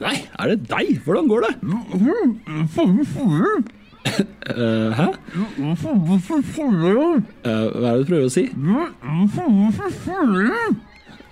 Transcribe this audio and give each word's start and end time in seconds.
Nei, 0.00 0.14
er 0.40 0.54
det 0.54 0.68
deg? 0.70 0.94
Hvordan 1.04 1.28
går 1.28 1.44
det? 1.46 1.52
Eh, 4.00 4.94
hæ? 4.96 5.06
Eh, 7.44 7.66
hva 7.76 7.90
er 7.90 7.98
det 7.98 8.06
du 8.06 8.08
prøver 8.08 8.30
å 8.30 8.32
si? 8.32 8.46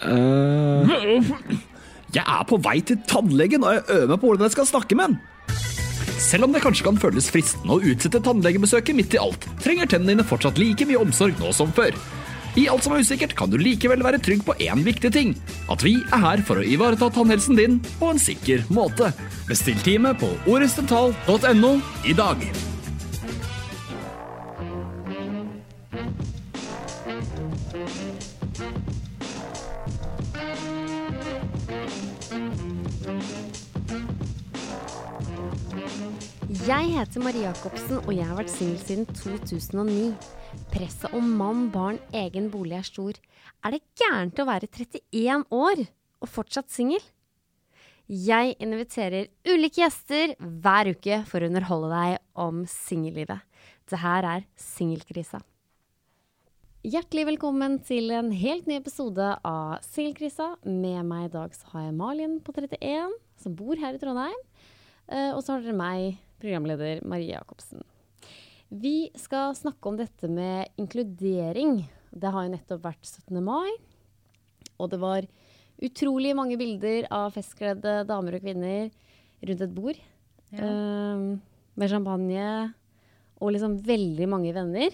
Eh, 0.04 0.92
jeg 2.14 2.24
er 2.24 2.44
på 2.48 2.58
vei 2.64 2.76
til 2.84 3.00
tannlegen, 3.08 3.64
og 3.64 3.72
jeg 3.78 3.82
øver 3.96 4.12
meg 4.12 4.20
på 4.20 4.30
hvordan 4.30 4.46
jeg 4.50 4.56
skal 4.58 4.68
snakke 4.74 4.96
med 5.00 5.14
den. 5.14 5.18
Selv 6.18 6.44
om 6.44 6.52
det 6.52 6.60
kanskje 6.64 6.84
kan 6.86 6.96
føles 7.00 7.30
fristende 7.30 7.72
å 7.76 7.80
utsette 7.88 8.20
tannlegebesøket 8.24 8.96
midt 8.98 9.14
i 9.16 9.20
alt, 9.22 9.44
trenger 9.62 9.86
tennene 9.88 10.16
dine 10.16 10.26
fortsatt 10.28 10.58
like 10.60 10.86
mye 10.88 11.00
omsorg 11.00 11.38
nå 11.40 11.52
som 11.56 11.72
før. 11.72 11.94
I 12.58 12.66
alt 12.66 12.82
som 12.82 12.96
er 12.96 13.04
usikkert, 13.06 13.36
kan 13.38 13.50
du 13.52 13.58
likevel 13.60 14.02
være 14.02 14.18
trygg 14.24 14.42
på 14.46 14.56
én 14.64 14.82
viktig 14.86 15.12
ting. 15.14 15.34
At 15.70 15.84
vi 15.86 15.94
er 16.02 16.24
her 16.24 16.42
for 16.46 16.58
å 16.58 16.66
ivareta 16.66 17.10
tannhelsen 17.14 17.58
din 17.58 17.78
på 18.00 18.10
en 18.10 18.22
sikker 18.22 18.66
måte. 18.74 19.12
Bestill 19.46 19.78
time 19.86 20.16
på 20.18 20.32
orestental.no 20.50 21.76
i 22.08 22.18
dag. 22.18 22.67
Heter 37.18 37.32
Marie 37.32 37.46
Jacobsen, 37.48 37.98
og 38.06 38.12
jeg 38.14 38.26
har 38.26 38.36
vært 38.38 38.50
singel 38.52 38.78
siden 38.78 39.06
2009. 39.10 40.10
Presset 40.70 41.14
om 41.16 41.26
mann, 41.38 41.64
barn, 41.72 41.98
egen 42.14 42.46
bolig 42.52 42.76
er 42.78 42.86
stor. 42.86 43.16
Er 43.64 43.74
det 43.74 43.80
gærent 43.98 44.38
å 44.38 44.46
være 44.46 44.68
31 44.68 45.46
år 45.50 45.82
og 46.22 46.28
fortsatt 46.30 46.70
singel? 46.70 47.02
Jeg 48.06 48.54
inviterer 48.62 49.26
ulike 49.48 49.82
gjester 49.82 50.36
hver 50.38 50.92
uke 50.94 51.18
for 51.26 51.42
å 51.42 51.48
underholde 51.50 51.90
deg 51.90 52.20
om 52.38 52.62
singellivet. 52.70 53.42
Det 53.88 53.98
her 53.98 54.28
er 54.36 54.46
Singelkrisa. 54.54 55.40
Hjertelig 56.86 57.26
velkommen 57.32 57.80
til 57.82 58.12
en 58.14 58.30
helt 58.30 58.70
ny 58.70 58.78
episode 58.78 59.32
av 59.42 59.82
Singelkrisa. 59.82 60.52
Med 60.62 61.02
meg 61.08 61.26
i 61.26 61.34
dag 61.34 61.56
så 61.56 61.74
har 61.74 61.88
jeg 61.88 61.98
Malin 61.98 62.38
på 62.44 62.54
31, 62.54 63.18
som 63.42 63.58
bor 63.58 63.74
her 63.80 63.98
i 63.98 64.02
Trondheim. 64.02 64.38
Eh, 65.08 65.32
Og 65.34 65.42
så 65.42 65.56
har 65.56 65.64
dere 65.64 65.74
meg, 65.74 66.18
programleder 66.40 67.00
Marie 67.08 67.32
Jacobsen. 67.34 67.82
Vi 68.68 69.08
skal 69.16 69.54
snakke 69.56 69.88
om 69.88 69.96
dette 69.96 70.28
med 70.28 70.68
inkludering. 70.76 71.78
Det 72.12 72.30
har 72.32 72.44
jo 72.46 72.52
nettopp 72.52 72.82
vært 72.84 73.04
17. 73.08 73.40
mai, 73.44 73.70
og 74.78 74.90
det 74.92 75.00
var 75.00 75.26
utrolig 75.82 76.34
mange 76.36 76.56
bilder 76.58 77.06
av 77.14 77.32
festkledde 77.36 78.02
damer 78.08 78.34
og 78.38 78.42
kvinner 78.44 78.90
rundt 79.46 79.60
et 79.64 79.74
bord. 79.74 79.98
eh, 80.52 81.38
med 81.78 81.90
champagne 81.90 82.74
og 83.40 83.52
liksom 83.52 83.76
veldig 83.84 84.28
mange 84.28 84.52
venner. 84.56 84.90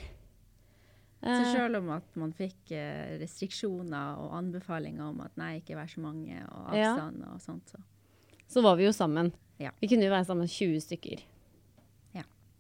Så 1.25 1.31
Eh, 1.41 1.53
selv 1.55 1.77
om 1.79 1.89
at 1.95 2.17
man 2.21 2.33
fikk 2.37 2.73
eh, 2.77 3.15
restriksjoner 3.19 4.19
og 4.21 4.35
anbefalinger 4.37 5.07
om 5.09 5.21
at 5.25 5.33
nei, 5.41 5.61
ikke 5.63 5.75
vær 5.79 5.87
så 5.89 6.01
mange, 6.03 6.37
og 6.53 6.75
Ja. 6.77 6.91
avstand 6.93 7.25
og 7.33 7.41
sånt, 7.41 7.65
så 7.71 7.79
så 8.47 8.63
var 8.63 8.77
vi 8.77 8.85
jo 8.85 8.91
sammen. 8.93 9.33
Ja. 9.59 9.71
Vi 9.81 9.89
kunne 9.89 10.05
jo 10.05 10.11
være 10.11 10.27
sammen 10.27 10.47
20 10.47 10.81
stykker. 10.81 11.23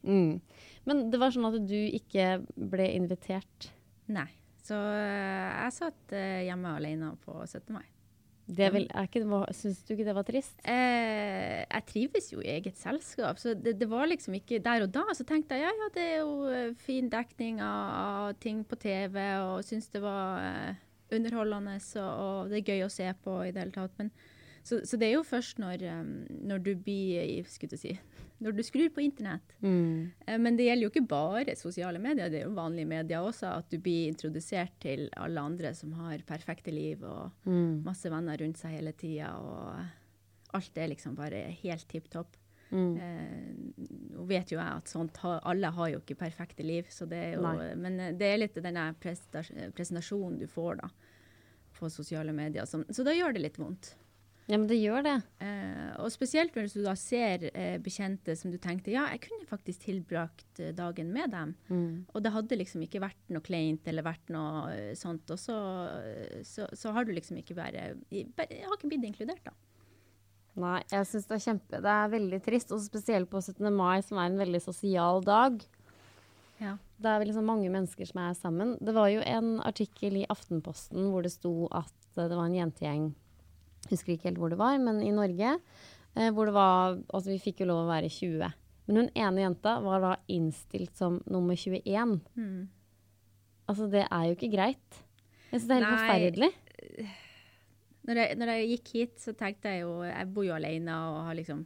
Mm. 0.04 0.40
Men 0.88 1.04
det 1.12 1.20
var 1.20 1.34
sånn 1.34 1.48
at 1.48 1.58
du 1.64 1.78
ikke 1.78 2.38
ble 2.54 2.88
invitert. 2.94 3.72
nei. 4.06 4.30
Så 4.64 4.76
eh, 4.76 5.50
jeg 5.60 5.72
satt 5.76 6.14
eh, 6.16 6.46
hjemme 6.46 6.70
alene 6.78 7.10
på 7.20 7.36
17. 7.44 7.68
mai. 7.74 7.84
Det 8.44 8.66
vil, 8.74 8.84
er 8.92 9.08
Syns 9.56 9.80
du 9.84 9.94
ikke 9.94 10.04
det 10.04 10.14
var 10.16 10.24
trist? 10.28 10.58
Eh, 10.68 11.64
jeg 11.64 11.84
trives 11.88 12.26
jo 12.32 12.42
i 12.42 12.50
eget 12.58 12.76
selskap, 12.76 13.38
så 13.40 13.54
det, 13.56 13.78
det 13.80 13.88
var 13.88 14.04
liksom 14.10 14.36
ikke 14.36 14.60
Der 14.60 14.84
og 14.84 14.92
da 14.92 15.04
så 15.16 15.24
tenkte 15.24 15.56
jeg 15.56 15.64
ja, 15.64 15.72
ja, 15.72 15.88
det 15.94 16.04
er 16.04 16.18
jo 16.18 16.48
eh, 16.52 16.74
fin 16.76 17.08
dekning 17.08 17.62
av, 17.64 17.88
av 18.28 18.34
ting 18.40 18.60
på 18.68 18.76
TV, 18.76 19.16
og 19.46 19.64
syns 19.64 19.88
det 19.92 20.04
var 20.04 20.44
eh, 20.44 20.82
underholdende, 21.16 21.78
og, 22.00 22.12
og 22.24 22.52
det 22.52 22.60
er 22.60 22.72
gøy 22.74 22.84
å 22.84 22.92
se 22.92 23.08
på 23.24 23.38
i 23.46 23.52
det 23.52 23.64
hele 23.64 23.76
tatt. 23.76 23.96
Men, 24.00 24.12
så, 24.64 24.80
så 24.88 24.96
det 25.00 25.10
er 25.10 25.18
jo 25.18 25.24
først 25.28 25.58
når, 25.60 25.82
eh, 25.84 26.02
når 26.48 26.62
du 26.64 26.70
blir 26.86 27.44
si 27.76 27.92
Når 28.44 28.56
du 28.56 28.62
skrur 28.66 28.88
på 28.92 29.04
internett. 29.04 29.54
Mm. 29.62 30.12
Men 30.40 30.56
det 30.56 30.66
gjelder 30.66 30.88
jo 30.88 30.92
ikke 30.92 31.08
bare 31.08 31.56
sosiale 31.56 32.00
medier, 32.02 32.30
det 32.32 32.40
er 32.40 32.46
jo 32.48 32.56
vanlige 32.56 32.90
medier 32.90 33.24
også, 33.24 33.52
at 33.60 33.68
du 33.70 33.78
blir 33.78 34.08
introdusert 34.10 34.74
til 34.82 35.06
alle 35.16 35.40
andre 35.40 35.74
som 35.76 35.92
har 36.00 36.24
perfekte 36.26 36.74
liv 36.74 37.04
og 37.06 37.46
masse 37.86 38.10
venner 38.10 38.40
rundt 38.40 38.58
seg 38.58 38.74
hele 38.78 38.92
tida, 38.98 39.30
og 39.38 40.56
alt 40.58 40.78
er 40.80 40.90
liksom 40.92 41.14
bare 41.18 41.46
helt 41.62 41.86
tipp 41.88 42.10
topp. 42.12 42.36
Eh, 42.74 43.54
Nå 44.14 44.24
vet 44.28 44.50
jo 44.52 44.58
jeg 44.58 44.66
at 44.66 44.90
sånt 44.90 45.18
ha, 45.22 45.36
alle 45.46 45.70
har 45.76 45.90
jo 45.92 46.00
ikke 46.00 46.18
perfekte 46.24 46.64
liv, 46.66 46.88
så 46.90 47.06
det 47.10 47.20
er 47.28 47.34
jo, 47.36 47.44
Nei. 47.44 47.74
men 47.78 48.00
eh, 48.00 48.14
det 48.18 48.30
er 48.30 48.40
litt 48.40 48.62
denne 48.62 48.88
presentasjonen 49.00 50.40
du 50.40 50.46
får 50.50 50.80
da, 50.82 50.90
på 51.78 51.90
sosiale 51.92 52.34
medier, 52.34 52.66
som, 52.70 52.84
så 52.90 53.06
da 53.06 53.14
gjør 53.14 53.36
det 53.36 53.44
litt 53.44 53.60
vondt. 53.60 53.94
Ja, 54.44 54.58
men 54.58 54.66
det 54.68 54.76
gjør 54.76 55.00
det. 55.06 55.14
Eh, 55.40 55.92
og 56.04 56.10
spesielt 56.12 56.52
hvis 56.52 56.74
du 56.76 56.82
da 56.84 56.92
ser 57.00 57.46
eh, 57.48 57.78
bekjente 57.80 58.34
som 58.36 58.52
du 58.52 58.58
tenkte 58.60 58.92
ja, 58.92 59.06
jeg 59.14 59.22
kunne 59.24 59.48
faktisk 59.48 59.86
tilbrakt 59.86 60.60
eh, 60.60 60.74
dagen 60.76 61.14
med 61.14 61.32
dem. 61.32 61.54
Og 62.12 62.24
det 62.24 62.32
hadde 62.34 62.58
liksom 62.60 62.84
ikke 62.84 63.00
vært 63.00 63.32
noe 63.32 63.44
kleint 63.44 63.88
eller 63.88 64.04
vært 64.04 64.32
noe 64.34 64.66
eh, 64.74 64.90
sånt. 65.00 65.32
Og 65.32 65.40
så, 65.40 65.56
eh, 65.96 66.42
så, 66.44 66.68
så 66.76 66.92
har 66.92 67.08
du 67.08 67.14
liksom 67.16 67.40
ikke 67.40 67.56
bare, 67.56 67.94
bare 68.36 68.50
Jeg 68.52 68.68
har 68.68 68.76
ikke 68.76 68.92
blitt 68.92 69.08
inkludert, 69.08 69.40
da. 69.48 69.56
Nei, 70.60 70.76
jeg 70.92 71.08
syns 71.10 71.24
det 71.26 71.34
er 71.34 71.42
kjempe 71.42 71.78
Det 71.82 71.92
er 71.96 72.12
veldig 72.12 72.38
trist, 72.44 72.70
og 72.76 72.84
spesielt 72.84 73.32
på 73.32 73.40
17. 73.40 73.64
mai, 73.74 74.04
som 74.06 74.20
er 74.20 74.28
en 74.28 74.38
veldig 74.44 74.60
sosial 74.62 75.24
dag. 75.24 75.56
Ja. 76.60 76.76
Det 77.00 77.10
er 77.10 77.24
liksom 77.24 77.48
mange 77.48 77.72
mennesker 77.72 78.06
som 78.12 78.20
er 78.28 78.36
sammen. 78.38 78.76
Det 78.84 78.92
var 78.94 79.08
jo 79.10 79.24
en 79.24 79.56
artikkel 79.64 80.20
i 80.20 80.28
Aftenposten 80.30 81.08
hvor 81.10 81.24
det 81.24 81.32
sto 81.34 81.64
at 81.72 81.96
det 82.14 82.30
var 82.30 82.44
en 82.44 82.60
jentegjeng 82.60 83.12
Husker 83.90 84.14
ikke 84.14 84.30
helt 84.30 84.40
hvor 84.42 84.52
det 84.52 84.60
var, 84.60 84.78
men 84.82 85.02
i 85.04 85.12
Norge. 85.14 85.56
Eh, 86.14 86.30
hvor 86.34 86.48
det 86.48 86.54
var 86.56 86.98
Altså, 87.10 87.32
vi 87.32 87.42
fikk 87.42 87.64
jo 87.64 87.70
lov 87.72 87.84
å 87.84 87.90
være 87.90 88.12
20. 88.12 88.52
Men 88.86 89.00
hun 89.00 89.10
ene 89.16 89.44
jenta 89.46 89.78
var 89.84 90.02
da 90.04 90.14
innstilt 90.28 90.96
som 90.98 91.20
nummer 91.30 91.56
21. 91.56 92.18
Mm. 92.36 92.64
Altså, 93.68 93.88
det 93.92 94.04
er 94.04 94.26
jo 94.28 94.36
ikke 94.36 94.52
greit. 94.52 95.00
Jeg 95.50 95.60
syns 95.60 95.68
det 95.70 95.76
er 95.76 95.84
helt 95.84 95.94
forferdelig. 95.94 96.52
Når 98.04 98.18
jeg, 98.20 98.36
når 98.36 98.50
jeg 98.52 98.64
gikk 98.68 98.88
hit, 98.92 99.12
så 99.16 99.32
tenkte 99.32 99.70
jeg 99.72 99.80
jo 99.80 100.02
Jeg 100.04 100.26
bor 100.36 100.44
jo 100.44 100.52
alene 100.52 100.92
og 101.08 101.22
har 101.24 101.36
liksom 101.38 101.62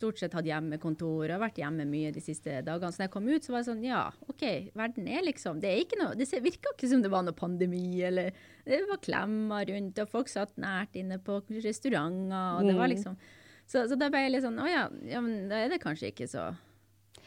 stort 0.00 0.20
sett 0.20 0.32
hatt 0.36 0.48
hjemmekontor 0.48 1.34
og 1.34 1.42
vært 1.42 1.60
hjemme 1.60 1.84
mye 1.88 2.12
de 2.14 2.22
siste 2.24 2.60
dagene. 2.64 2.90
Så 2.92 3.02
da 3.02 3.06
jeg 3.06 3.12
kom 3.14 3.28
ut, 3.28 3.44
så 3.44 3.52
var 3.54 3.62
det 3.62 3.68
sånn 3.70 3.84
Ja, 3.84 4.06
OK, 4.32 4.44
verden 4.76 5.10
er 5.12 5.26
liksom 5.26 5.60
Det 5.60 5.70
er 5.74 6.00
noe 6.00 6.16
Det 6.16 6.28
virka 6.40 6.72
ikke 6.74 6.88
som 6.90 7.04
det 7.04 7.12
var 7.12 7.26
noe 7.26 7.36
pandemi, 7.36 8.00
eller 8.08 8.32
Det 8.64 8.80
var 8.88 9.02
klemmer 9.04 9.68
rundt, 9.68 10.00
og 10.00 10.08
folk 10.10 10.32
satt 10.32 10.56
nært 10.60 10.96
inne 10.96 11.20
på 11.20 11.42
restauranter, 11.60 12.56
og 12.56 12.66
det 12.68 12.78
var 12.78 12.88
liksom 12.92 13.18
Så, 13.66 13.84
så 13.86 13.98
da 14.00 14.08
ble 14.10 14.24
jeg 14.24 14.34
litt 14.34 14.46
sånn 14.48 14.58
Å 14.58 14.68
ja, 14.70 14.88
ja, 15.12 15.20
men 15.20 15.48
da 15.52 15.60
er 15.60 15.74
det 15.74 15.82
kanskje 15.84 16.10
ikke 16.14 16.28
så 16.30 16.48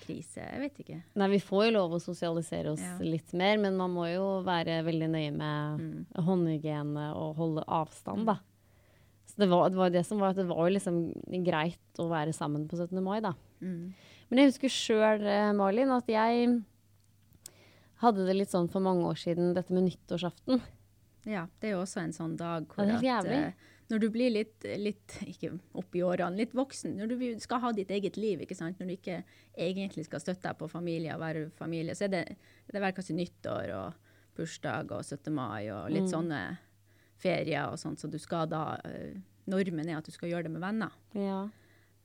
krise. 0.04 0.42
Jeg 0.44 0.60
vet 0.60 0.80
ikke. 0.82 0.98
Nei, 1.20 1.28
vi 1.32 1.38
får 1.40 1.68
jo 1.68 1.74
lov 1.78 1.94
å 1.96 2.00
sosialisere 2.02 2.74
oss 2.74 2.82
Ja. 2.84 2.98
litt 3.00 3.32
mer, 3.40 3.56
men 3.62 3.78
man 3.80 3.94
må 3.94 4.10
jo 4.12 4.26
være 4.44 4.82
veldig 4.84 5.08
nøye 5.14 5.32
med 5.32 6.18
håndhygiene 6.26 7.06
og 7.16 7.38
holde 7.38 7.64
avstand, 7.72 8.26
da. 8.28 8.36
Så 9.34 9.42
det 9.42 9.50
var, 9.50 9.70
det 9.74 9.80
var 9.80 9.90
det 9.90 10.04
som 10.06 10.20
var 10.22 10.30
at 10.36 10.38
det 10.38 10.46
var 10.46 10.70
liksom 10.70 11.00
greit 11.44 12.00
å 12.02 12.06
være 12.12 12.34
sammen 12.38 12.68
på 12.70 12.78
17. 12.78 13.00
mai, 13.02 13.20
da. 13.26 13.34
Men 14.30 14.40
jeg 14.40 14.52
husker 14.52 14.70
sjøl, 14.70 15.26
Malin, 15.58 15.90
at 15.96 16.08
jeg 16.12 16.62
hadde 18.04 18.26
det 18.28 18.36
litt 18.36 18.52
sånn 18.52 18.70
for 18.72 18.84
mange 18.84 19.06
år 19.08 19.18
siden, 19.20 19.54
dette 19.56 19.74
med 19.74 19.88
nyttårsaften. 19.88 20.62
Ja, 21.30 21.46
det 21.62 21.70
er 21.70 21.78
jo 21.78 21.84
også 21.86 22.02
en 22.04 22.12
sånn 22.16 22.34
dag 22.38 22.66
hvor 22.68 22.84
det 22.90 22.98
er 23.08 23.22
at, 23.22 23.26
eh, 23.32 23.70
når 23.90 24.00
du 24.04 24.10
blir 24.12 24.34
litt, 24.34 24.66
litt 24.80 25.16
ikke 25.24 25.54
oppi 25.80 26.02
årene, 26.04 26.36
litt 26.36 26.52
voksen, 26.58 26.98
når 27.00 27.14
du 27.14 27.40
skal 27.40 27.62
ha 27.64 27.72
ditt 27.72 27.90
eget 27.96 28.18
liv, 28.20 28.42
ikke 28.44 28.58
sant? 28.60 28.78
når 28.80 28.88
du 28.92 28.94
ikke 28.98 29.24
egentlig 29.56 30.06
skal 30.10 30.20
støtte 30.20 30.50
deg 30.50 30.58
på 30.60 30.70
familie 30.72 31.16
og 31.16 31.22
være 31.24 31.46
familie, 31.56 31.96
så 31.96 32.06
er 32.10 32.14
det, 32.18 32.24
det 32.68 32.76
er 32.76 32.84
hver 32.84 32.96
kanskje 32.98 33.16
nyttår 33.16 33.72
og 33.78 33.94
bursdag 34.36 34.92
og 34.92 35.04
17. 35.06 35.32
mai 35.34 35.70
og 35.72 35.88
Mm. 35.90 35.94
litt 35.96 36.10
sånne 36.12 36.42
ferier 37.24 37.72
og 37.72 37.80
sånt, 37.82 38.02
så 38.02 38.10
du 38.12 38.20
skal 38.22 38.50
da 38.52 38.66
eh, 38.88 39.16
Normen 39.52 39.90
er 39.90 40.00
at 40.00 40.08
du 40.08 40.14
skal 40.14 40.32
gjøre 40.32 40.48
det 40.48 40.54
med 40.54 40.64
venner. 40.64 40.94
Ja. 41.18 41.42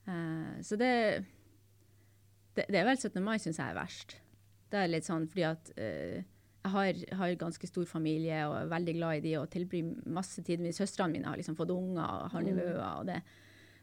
Uh, 0.08 0.56
så 0.64 0.78
det, 0.80 0.92
det 2.56 2.64
Det 2.68 2.80
er 2.80 2.88
vel 2.88 2.98
17. 2.98 3.20
mai 3.22 3.36
syns 3.38 3.60
jeg 3.60 3.70
er 3.70 3.78
verst. 3.78 4.16
Det 4.68 4.80
er 4.80 4.90
litt 4.90 5.06
sånn 5.06 5.28
fordi 5.28 5.44
at 5.48 5.70
uh, 5.76 6.16
jeg 6.18 6.72
har, 6.74 7.02
har 7.20 7.34
ganske 7.40 7.68
stor 7.70 7.86
familie 7.88 8.40
og 8.48 8.56
er 8.58 8.72
veldig 8.72 8.94
glad 8.96 9.20
i 9.20 9.26
de 9.28 9.36
og 9.38 9.50
tilbringer 9.52 10.08
masse 10.10 10.42
tid 10.44 10.60
med 10.60 10.74
søstrene 10.76 11.14
mine. 11.14 11.28
har 11.30 11.38
liksom 11.38 11.56
fått 11.56 11.70
unger 11.72 12.02
og 12.02 12.32
har 12.34 12.44
nevøer. 12.44 12.82
og 12.82 13.06
det. 13.08 13.20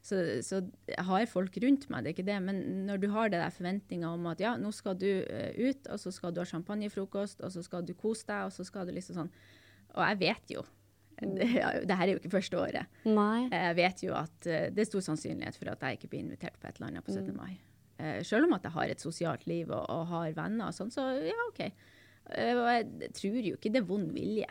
Så, 0.06 0.20
så 0.46 0.60
jeg 0.92 1.06
har 1.08 1.26
folk 1.26 1.56
rundt 1.64 1.88
meg, 1.90 2.04
det 2.04 2.12
er 2.12 2.18
ikke 2.18 2.28
det. 2.28 2.38
Men 2.44 2.60
når 2.86 3.02
du 3.02 3.08
har 3.16 3.32
det 3.32 3.40
der 3.42 3.56
forventninga 3.56 4.12
om 4.14 4.28
at 4.30 4.44
ja, 4.44 4.54
nå 4.60 4.70
skal 4.76 5.00
du 5.02 5.08
ut, 5.08 5.88
og 5.88 5.98
så 6.04 6.14
skal 6.14 6.36
du 6.36 6.44
ha 6.44 6.46
champagnefrokost, 6.46 7.42
og 7.42 7.56
så 7.56 7.64
skal 7.66 7.88
du 7.88 7.96
kose 7.98 8.28
deg, 8.28 8.44
og 8.46 8.54
så 8.54 8.68
skal 8.68 8.86
du 8.86 8.94
liksom 8.94 9.24
sånn 9.24 9.32
Og 9.96 10.04
jeg 10.04 10.20
vet 10.20 10.54
jo 10.60 10.66
det, 11.22 11.48
det 11.88 11.96
her 11.96 12.08
er 12.08 12.14
jo 12.16 12.20
ikke 12.20 12.34
første 12.34 12.60
året. 12.60 12.98
Nei. 13.08 13.46
Jeg 13.52 13.76
vet 13.78 14.04
jo 14.04 14.16
at 14.20 14.48
eh, 14.52 14.68
det 14.76 14.84
er 14.84 14.90
stor 14.90 15.06
sannsynlighet 15.06 15.56
for 15.60 15.72
at 15.72 15.86
jeg 15.88 16.00
ikke 16.00 16.10
blir 16.12 16.26
invitert 16.26 16.60
på 16.60 16.68
et 16.68 16.76
eller 16.80 16.90
annet 16.92 17.06
på 17.08 17.16
17. 17.16 17.32
mai. 17.38 17.54
Eh, 17.98 18.22
selv 18.28 18.50
om 18.50 18.56
at 18.58 18.66
jeg 18.68 18.76
har 18.76 18.92
et 18.92 19.00
sosialt 19.04 19.46
liv 19.48 19.70
og, 19.72 19.86
og 19.90 20.08
har 20.12 20.34
venner 20.36 20.68
og 20.72 20.76
sånn, 20.76 20.92
så 20.92 21.06
ja, 21.24 21.38
OK. 21.50 21.62
Eh, 22.36 22.52
Og 22.58 22.68
jeg 22.68 23.12
tror 23.16 23.40
jo 23.52 23.56
ikke 23.56 23.72
det 23.72 23.80
er 23.84 23.88
vond 23.88 24.12
vilje. 24.16 24.50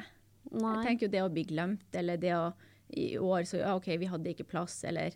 Jeg 0.54 0.86
tenker 0.86 1.06
jo 1.08 1.12
det 1.12 1.22
å 1.24 1.32
bli 1.32 1.44
glemt, 1.48 1.88
eller 1.96 2.20
det 2.20 2.32
å 2.36 2.46
i 2.94 3.14
år 3.18 3.46
så 3.48 3.58
ja, 3.62 3.72
OK, 3.76 3.86
vi 3.98 4.06
hadde 4.06 4.30
ikke 4.30 4.44
plass, 4.46 4.76
eller 4.86 5.14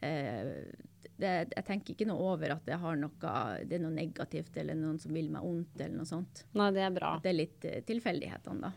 eh, 0.00 0.52
det, 1.20 1.32
Jeg 1.52 1.64
tenker 1.68 1.92
ikke 1.94 2.06
noe 2.08 2.32
over 2.32 2.54
at 2.56 2.64
det 2.66 2.78
har 2.80 2.96
noe 2.98 3.34
Det 3.68 3.76
er 3.76 3.82
noe 3.84 3.92
negativt, 3.94 4.56
eller 4.58 4.74
noen 4.74 4.98
som 4.98 5.12
vil 5.14 5.28
meg 5.30 5.44
ondt, 5.46 5.76
eller 5.80 5.96
noe 6.00 6.08
sånt. 6.08 6.44
Nei, 6.58 6.70
det 6.74 6.82
er 6.86 6.94
bra. 6.96 7.16
At 7.18 7.26
det 7.26 7.32
er 7.34 7.38
litt 7.38 7.66
tilfeldighetene, 7.88 8.68
da. 8.68 8.72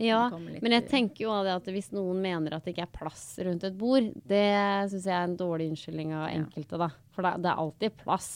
Ja, 0.00 0.30
men 0.32 0.72
jeg 0.72 0.86
tenker 0.88 1.26
jo 1.26 1.34
det 1.44 1.52
at 1.58 1.66
hvis 1.68 1.90
noen 1.92 2.22
mener 2.22 2.54
at 2.56 2.64
det 2.64 2.72
ikke 2.72 2.86
er 2.86 2.94
plass 2.94 3.24
rundt 3.44 3.66
et 3.68 3.76
bord, 3.76 4.06
det 4.30 4.46
syns 4.92 5.08
jeg 5.10 5.16
er 5.16 5.26
en 5.26 5.36
dårlig 5.36 5.66
unnskyldning 5.72 6.14
av 6.16 6.30
enkelte, 6.30 6.78
da. 6.80 6.88
For 7.12 7.26
det, 7.26 7.34
det 7.44 7.50
er 7.50 7.60
alltid 7.64 7.98
plass. 8.00 8.30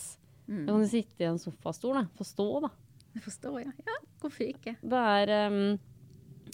Mm. 0.45 0.67
Du 0.67 0.73
kan 0.75 0.87
sitte 0.91 1.25
i 1.25 1.29
en 1.31 1.41
sofastol, 1.41 1.97
da. 2.03 2.05
Få 2.19 2.27
stå, 2.29 2.49
da. 2.67 2.73
Forstå, 3.23 3.53
ja. 3.63 3.73
ja. 3.87 3.99
Hvorfor 4.21 4.49
ikke? 4.49 4.75
Det 4.83 5.03
er 5.15 5.33
um, 5.49 5.77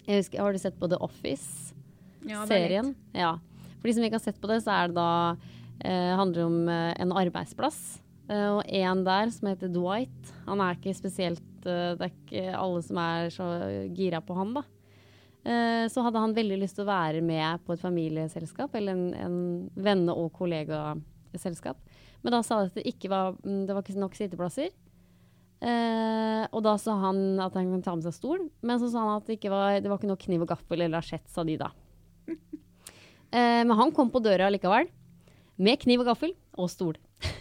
jeg 0.04 0.22
husker, 0.22 0.42
Har 0.42 0.52
du 0.52 0.60
sett 0.60 0.78
på 0.80 0.88
The 0.90 0.98
Office? 1.02 1.74
Ja, 2.28 2.44
serien. 2.48 2.94
Ja. 3.16 3.36
For 3.80 3.88
de 3.88 3.96
som 3.96 4.04
ikke 4.04 4.18
har 4.18 4.24
sett 4.24 4.40
på 4.40 4.50
det, 4.50 4.60
så 4.64 4.74
er 4.76 4.90
det 4.90 4.98
da 4.98 5.10
eh, 5.80 6.12
handler 6.18 6.46
om 6.46 6.58
eh, 6.68 6.92
en 7.00 7.14
arbeidsplass. 7.16 7.80
Eh, 8.28 8.48
og 8.58 8.64
en 8.66 9.04
der 9.06 9.32
som 9.32 9.48
heter 9.50 9.72
Dwight, 9.72 10.34
han 10.46 10.60
er 10.64 10.76
ikke 10.76 10.96
spesielt 10.98 11.64
eh, 11.64 11.96
Det 11.96 12.06
er 12.06 12.12
ikke 12.12 12.44
alle 12.58 12.82
som 12.84 13.00
er 13.00 13.32
så 13.34 13.48
gira 13.96 14.20
på 14.24 14.36
han, 14.36 14.52
da. 14.58 14.64
Eh, 15.44 15.86
så 15.88 16.04
hadde 16.04 16.20
han 16.20 16.36
veldig 16.36 16.58
lyst 16.60 16.76
til 16.76 16.84
å 16.84 16.90
være 16.90 17.22
med 17.24 17.62
på 17.64 17.72
et 17.72 17.80
familieselskap, 17.82 18.74
eller 18.76 18.92
en, 18.92 19.06
en 19.14 19.38
venne- 19.74 20.16
og 20.16 20.32
kollegaselskap. 20.36 21.80
Men 22.20 22.36
da 22.36 22.42
sa 22.44 22.60
de 22.60 22.70
at 22.70 22.78
det 22.80 22.86
ikke 22.90 23.08
var, 23.12 23.38
mm, 23.40 23.62
det 23.68 23.76
var 23.76 23.84
ikke 23.84 24.02
nok 24.02 24.18
sitteplasser. 24.18 24.72
Eh, 25.60 26.44
og 26.56 26.62
da 26.64 26.74
sa 26.80 26.96
han 27.02 27.40
at 27.40 27.56
han 27.56 27.68
kunne 27.68 27.84
ta 27.84 27.94
med 27.96 28.04
seg 28.06 28.16
stol, 28.16 28.46
men 28.64 28.80
så 28.80 28.88
sa 28.92 29.04
han 29.04 29.18
at 29.20 29.28
det 29.28 29.38
ikke 29.38 29.52
var, 29.52 29.80
det 29.80 29.92
var 29.92 30.00
ikke 30.00 30.08
noe 30.08 30.20
kniv 30.20 30.44
og 30.44 30.52
gaffel 30.52 30.84
eller 30.84 31.00
asjett, 31.00 31.26
sa 31.32 31.44
de 31.46 31.58
da. 31.60 31.72
Eh, 33.30 33.60
men 33.62 33.70
han 33.78 33.92
kom 33.94 34.08
på 34.10 34.18
døra 34.18 34.48
likevel, 34.50 34.88
med 35.62 35.78
kniv 35.78 36.00
og 36.02 36.08
gaffel 36.08 36.32
og 36.58 36.66
stol. 36.66 36.96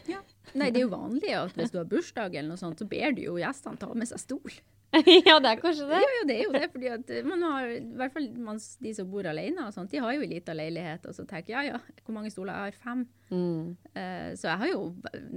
Ja. 0.06 0.20
Nei, 0.54 0.68
det 0.70 0.84
er 0.84 0.84
jo 0.84 0.92
vanlig 0.92 1.32
at 1.34 1.56
hvis 1.58 1.74
du 1.74 1.80
har 1.80 1.88
bursdag 1.90 2.36
eller 2.36 2.52
noe 2.52 2.62
sånt, 2.62 2.78
så 2.78 2.86
ber 2.86 3.16
du 3.18 3.24
jo 3.24 3.40
gjestene 3.42 3.82
ta 3.82 3.90
med 3.98 4.06
seg 4.06 4.22
stol. 4.22 4.54
ja, 5.28 5.36
det 5.38 5.50
er 5.52 5.60
kanskje 5.62 5.86
det. 5.86 6.00
Ja, 6.02 6.10
ja, 6.16 6.22
det 6.26 6.36
er 6.36 6.46
jo 6.48 6.54
det. 6.56 6.68
fordi 6.74 6.88
at 6.90 7.12
man 7.28 7.44
har, 7.46 7.68
i 7.78 7.98
hvert 8.00 8.14
fall 8.16 8.26
man, 8.42 8.58
de 8.58 8.94
som 8.98 9.10
bor 9.12 9.28
alene, 9.30 9.68
og 9.68 9.74
sånt, 9.76 9.92
de 9.92 10.02
har 10.02 10.16
jo 10.16 10.24
en 10.26 10.32
liten 10.32 10.58
leilighet. 10.58 11.06
Og 11.06 11.14
så 11.14 11.26
tenker 11.30 11.54
jeg 11.54 11.70
ja, 11.70 11.78
ja, 11.78 12.00
hvor 12.08 12.16
mange 12.16 12.32
stoler? 12.34 12.56
Jeg 12.56 12.74
har 12.74 12.80
fem. 12.88 13.04
Mm. 13.30 13.76
Uh, 13.94 14.32
så 14.34 14.48
jeg 14.48 14.58
har 14.64 14.72
jo 14.72 14.80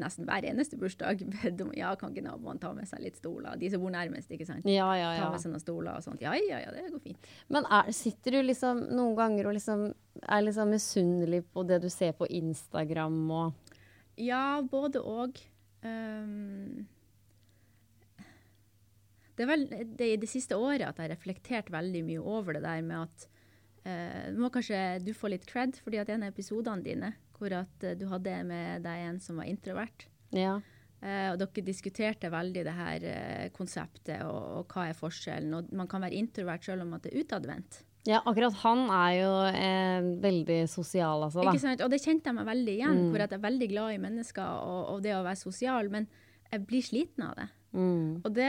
nesten 0.01 0.25
hver 0.29 0.47
eneste 0.49 0.79
bursdag 0.81 1.21
bedt 1.35 1.61
om 1.65 1.75
ja, 1.77 1.93
kan 2.01 2.15
ikke 2.15 2.25
naboene 2.25 2.63
ta 2.63 2.73
med 2.77 2.89
seg 2.89 3.05
litt 3.05 3.21
stoler? 3.21 3.59
De 3.61 3.69
som 3.75 3.85
bor 3.85 3.93
nærmest, 3.93 4.33
ikke 4.33 4.49
sant. 4.49 4.65
Ja, 4.65 4.89
ja, 4.97 5.13
ja. 5.19 5.27
Ta 5.27 5.35
med 5.35 5.45
seg 5.45 5.53
noen 5.53 5.65
stoler 5.65 5.93
og 5.99 6.07
sånt. 6.07 6.25
Ja, 6.25 6.33
ja, 6.39 6.63
ja, 6.65 6.73
det 6.73 6.89
går 6.89 7.05
fint. 7.11 7.31
Men 7.53 7.69
er, 7.69 7.93
sitter 7.97 8.39
du 8.39 8.47
liksom 8.49 8.87
noen 8.97 9.19
ganger 9.21 9.51
og 9.51 9.59
liksom 9.59 9.91
er 10.23 10.43
liksom 10.45 10.73
misunnelig 10.73 11.43
på 11.53 11.65
det 11.69 11.83
du 11.85 11.91
ser 11.93 12.17
på 12.17 12.29
Instagram 12.41 13.21
og 13.33 13.77
Ja, 14.21 14.61
både 14.65 15.01
og. 15.01 15.39
Um, 15.83 16.85
det 19.37 19.45
er 19.45 19.51
vel 19.51 19.67
det, 19.71 20.09
i 20.09 20.21
det 20.21 20.29
siste 20.31 20.59
året 20.59 20.85
at 20.87 20.99
jeg 20.99 21.07
har 21.07 21.15
reflektert 21.15 21.71
veldig 21.73 22.03
mye 22.09 22.23
over 22.23 22.59
det 22.59 22.65
der 22.67 22.83
med 22.85 23.07
at 23.07 23.27
uh, 23.87 24.27
må 24.37 24.53
kanskje 24.53 24.81
du 25.05 25.13
få 25.17 25.33
litt 25.33 25.47
cred, 25.49 25.79
fordi 25.83 26.03
at 26.03 26.13
en 26.13 26.27
av 26.27 26.35
episodene 26.35 26.85
dine 26.85 27.15
hvor 27.39 27.55
at 27.63 27.87
uh, 27.89 27.95
du 27.99 28.07
hadde 28.11 28.37
med 28.49 28.85
deg 28.85 29.07
en 29.09 29.23
som 29.23 29.41
var 29.41 29.49
introvert. 29.51 30.07
Ja. 30.37 30.59
Uh, 31.03 31.33
og 31.33 31.41
dere 31.41 31.65
diskuterte 31.67 32.31
veldig 32.31 32.67
det 32.69 32.77
her 32.77 33.07
uh, 33.09 33.47
konseptet 33.57 34.21
og, 34.27 34.61
og 34.61 34.75
hva 34.75 34.91
er 34.91 34.99
forskjellen. 34.99 35.57
Og 35.59 35.73
man 35.75 35.91
kan 35.91 36.05
være 36.05 36.21
introvert 36.21 36.69
selv 36.69 36.85
om 36.85 36.93
at 36.99 37.07
det 37.07 37.15
er 37.15 37.25
utadvendt. 37.25 37.81
Ja, 38.03 38.19
akkurat 38.27 38.55
han 38.65 38.89
er 38.91 39.13
jo 39.15 39.33
eh, 39.47 40.07
veldig 40.25 40.59
sosial, 40.71 41.23
altså. 41.23 41.45
da. 41.45 41.53
Ikke 41.53 41.63
sant? 41.63 41.83
Og 41.85 41.91
det 41.93 42.01
kjente 42.03 42.31
jeg 42.31 42.35
meg 42.35 42.49
veldig 42.49 42.73
igjen, 42.75 43.03
hvor 43.13 43.23
at 43.23 43.31
jeg 43.31 43.39
er 43.39 43.45
veldig 43.45 43.69
glad 43.71 43.95
i 43.95 44.01
mennesker 44.03 44.63
og, 44.67 44.81
og 44.91 45.05
det 45.05 45.13
å 45.15 45.23
være 45.23 45.39
sosial, 45.39 45.91
men 45.93 46.09
jeg 46.51 46.65
blir 46.67 46.83
sliten 46.83 47.29
av 47.29 47.37
det. 47.39 47.47
Mm. 47.79 48.09
Og 48.25 48.35
det 48.35 48.49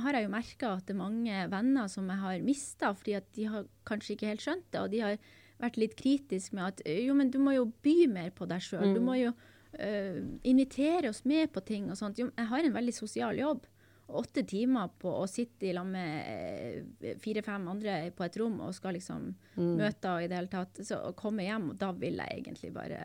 har 0.00 0.16
jeg 0.16 0.26
jo 0.26 0.32
merka 0.32 0.70
at 0.78 0.86
det 0.88 0.94
er 0.94 1.00
mange 1.00 1.40
venner 1.52 1.88
som 1.92 2.08
jeg 2.08 2.22
har 2.22 2.44
mista, 2.44 2.92
fordi 2.96 3.16
at 3.18 3.26
de 3.36 3.48
har 3.52 3.66
kanskje 3.88 4.14
ikke 4.14 4.30
helt 4.30 4.44
skjønt 4.44 4.70
det. 4.70 4.80
Og 4.80 4.92
de 4.92 5.02
har 5.04 5.18
vært 5.60 5.78
litt 5.80 5.96
kritiske 5.98 6.56
med 6.56 6.72
at 6.72 6.82
jo, 6.88 7.16
men 7.16 7.30
du 7.32 7.38
må 7.42 7.54
jo 7.56 7.68
by 7.84 7.98
mer 8.12 8.32
på 8.36 8.48
deg 8.50 8.64
sjøl. 8.64 8.94
Du 8.96 9.02
må 9.04 9.18
jo 9.20 9.34
uh, 9.34 10.18
invitere 10.42 11.12
oss 11.12 11.24
med 11.28 11.52
på 11.54 11.62
ting 11.66 11.90
og 11.92 12.00
sånt. 12.00 12.20
Jo, 12.20 12.30
jeg 12.32 12.50
har 12.50 12.64
en 12.64 12.76
veldig 12.76 12.96
sosial 12.96 13.38
jobb. 13.40 13.68
Åtte 14.04 14.44
timer 14.44 14.90
på 15.00 15.12
å 15.22 15.28
sitte 15.30 15.70
i 15.70 15.72
lag 15.72 15.86
med 15.88 16.26
eh, 16.28 17.14
fire-fem 17.22 17.70
andre 17.72 18.10
på 18.12 18.26
et 18.26 18.34
rom 18.36 18.58
og 18.66 18.74
skal 18.76 18.92
liksom 18.98 19.30
møte 19.56 20.10
og 20.12 20.26
i 20.26 20.28
det 20.28 20.36
hele 20.36 20.52
tatt. 20.52 20.82
Så 20.84 20.98
å 21.08 21.14
komme 21.16 21.46
hjem, 21.46 21.70
og 21.72 21.78
da 21.80 21.88
vil 21.96 22.20
jeg 22.20 22.42
egentlig 22.42 22.74
bare 22.74 23.00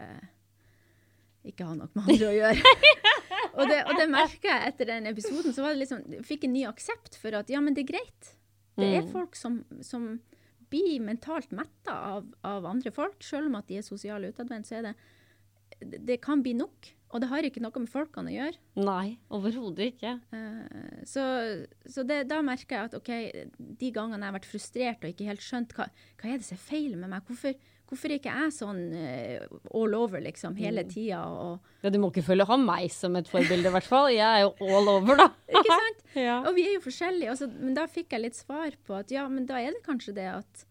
ikke 1.48 1.70
ha 1.70 1.78
noe 1.80 1.88
med 1.96 2.04
andre 2.04 2.34
å 2.34 2.36
gjøre. 2.36 2.74
og, 3.54 3.63
det, 3.69 3.80
og 3.86 3.96
det 4.00 4.10
merka 4.12 4.51
jeg 4.51 4.74
etter 4.74 4.92
den 4.92 5.10
episoden. 5.12 5.56
Så 5.56 5.63
var 5.66 5.75
det 5.75 5.84
liksom, 5.84 6.04
jeg 6.18 6.25
fikk 6.28 6.48
en 6.48 6.56
ny 6.56 6.66
aksept 6.69 7.18
for 7.22 7.38
at 7.40 7.51
ja, 7.51 7.62
men 7.63 7.78
det 7.78 7.86
er 7.86 7.94
greit. 7.94 8.36
Det 8.80 8.90
er 8.96 9.07
folk 9.12 9.36
som, 9.36 9.62
som 9.84 10.13
blir 10.72 11.01
mentalt 11.04 11.51
metta 11.56 11.96
av, 12.13 12.30
av 12.48 12.68
andre 12.69 12.94
folk, 12.96 13.18
selv 13.25 13.50
om 13.50 13.57
at 13.60 13.68
de 13.68 13.80
er 13.80 13.86
sosiale 13.86 14.30
utadvendt. 14.31 14.69
Så 14.69 14.80
er 14.80 14.90
det 14.90 14.96
Det 16.08 16.22
kan 16.24 16.44
bli 16.44 16.53
nok. 16.58 16.94
Og 17.10 17.24
det 17.24 17.29
har 17.32 17.46
ikke 17.46 17.62
noe 17.63 17.82
med 17.82 17.89
folkene 17.89 18.29
å 18.29 18.34
gjøre. 18.36 18.60
Nei, 18.86 19.18
overhodet 19.34 19.96
ikke. 19.96 20.12
Eh, 20.36 21.00
så 21.10 21.24
så 21.89 22.03
det, 22.06 22.20
da 22.29 22.38
merker 22.46 22.75
jeg 22.75 22.89
at 22.91 22.98
OK, 23.00 23.10
de 23.58 23.89
gangene 23.96 24.22
jeg 24.22 24.29
har 24.29 24.38
vært 24.38 24.50
frustrert 24.50 25.03
og 25.03 25.13
ikke 25.15 25.29
helt 25.32 25.41
skjønt 25.46 25.74
hva, 25.77 25.88
hva 26.22 26.29
er 26.29 26.38
det 26.38 26.46
som 26.46 26.60
er 26.60 26.68
feil 26.68 26.94
med 27.00 27.10
meg, 27.10 27.25
hvorfor, 27.25 27.56
hvorfor 27.89 28.13
ikke 28.13 28.31
jeg 28.31 28.53
sånn 28.53 28.81
eh, 28.93 29.46
all 29.75 29.96
over 29.98 30.22
liksom 30.24 30.55
hele 30.60 30.84
tida? 30.89 31.24
Og, 31.25 31.72
Ja, 31.84 31.91
du 31.93 31.98
må 32.01 32.12
ikke 32.13 32.25
følge 32.27 32.46
ha 32.50 32.58
meg 32.62 32.89
som 32.93 33.17
et 33.19 33.29
forbilde, 33.31 33.69
i 33.69 33.74
hvert 33.74 33.88
fall. 33.89 34.12
Jeg 34.13 34.25
er 34.25 34.46
jo 34.46 34.53
all 34.77 34.91
over, 34.93 35.19
da. 35.24 35.29
ikke 35.53 35.67
sant? 35.74 36.05
Ja. 36.17 36.39
Og 36.41 36.55
vi 36.58 36.63
er 36.65 36.74
jo 36.74 36.81
forskjellige. 36.81 37.29
Altså, 37.36 37.46
men 37.53 37.75
da 37.77 37.84
fikk 37.89 38.15
jeg 38.15 38.24
litt 38.24 38.38
svar 38.38 38.74
på 38.88 38.96
at 38.98 39.12
ja, 39.13 39.27
men 39.29 39.46
da 39.50 39.60
er 39.62 39.75
det 39.75 39.84
kanskje 39.86 40.15
det 40.17 40.25
at 40.31 40.63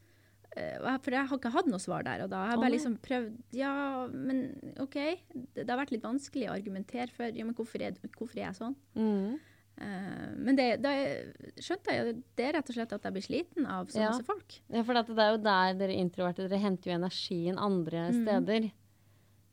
eh, 0.58 0.74
For 0.98 1.14
jeg 1.14 1.30
har 1.30 1.38
ikke 1.38 1.52
hatt 1.54 1.68
noe 1.70 1.78
svar 1.82 2.02
der. 2.06 2.24
Og 2.24 2.32
da 2.32 2.40
har 2.42 2.50
jeg 2.50 2.56
har 2.56 2.64
bare 2.64 2.74
liksom 2.74 2.96
prøvd 3.04 3.36
Ja, 3.56 3.74
men 4.10 4.42
OK. 4.82 4.98
Det, 5.30 5.62
det 5.62 5.68
har 5.70 5.78
vært 5.78 5.94
litt 5.94 6.02
vanskelig 6.06 6.50
å 6.50 6.56
argumentere 6.56 7.14
for 7.14 7.30
ja, 7.30 7.46
men 7.46 7.54
hvorfor 7.54 7.86
er, 7.86 7.94
hvorfor 8.18 8.34
er 8.34 8.48
jeg 8.48 8.58
sånn. 8.58 8.74
Mm. 8.98 9.38
Eh, 9.78 10.34
men 10.36 10.56
det, 10.58 10.66
da 10.82 10.90
skjønte 11.62 11.94
jeg 11.94 12.00
jo 12.02 12.12
det 12.38 12.46
er 12.48 12.56
rett 12.58 12.70
og 12.72 12.74
slett 12.74 12.92
at 12.96 13.04
jeg 13.06 13.14
blir 13.14 13.26
sliten 13.26 13.66
av 13.70 13.86
så 13.92 14.00
Ja. 14.02 14.10
masse 14.10 14.26
folk. 14.26 14.56
Ja, 14.74 14.82
for 14.82 14.98
det 14.98 15.18
er 15.22 15.30
jo 15.36 15.40
der 15.44 15.74
dere 15.78 15.94
introverte 16.00 16.48
Dere 16.48 16.58
henter 16.58 16.90
jo 16.90 16.98
energien 16.98 17.58
andre 17.62 18.08
steder. 18.16 18.70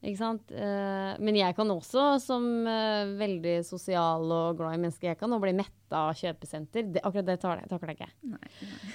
Ikke 0.05 0.17
sant? 0.20 0.51
Eh, 0.53 1.15
men 1.20 1.36
jeg 1.38 1.55
kan 1.58 1.67
også, 1.74 2.20
som 2.22 2.44
eh, 2.67 3.05
veldig 3.17 3.55
sosial 3.65 4.25
og 4.32 4.58
glad 4.60 4.75
i 4.75 4.82
mennesker, 4.84 5.10
jeg 5.13 5.17
kan 5.17 5.32
også 5.34 5.41
bli 5.41 5.53
metta 5.58 6.01
av 6.10 6.13
kjøpesenter. 6.20 6.91
Det, 6.94 7.01
akkurat 7.01 7.25
det 7.25 7.39
takler 7.41 7.94
jeg, 7.94 7.96
ikke. 7.98 8.10
Nei, 8.29 8.51
nei. 8.62 8.91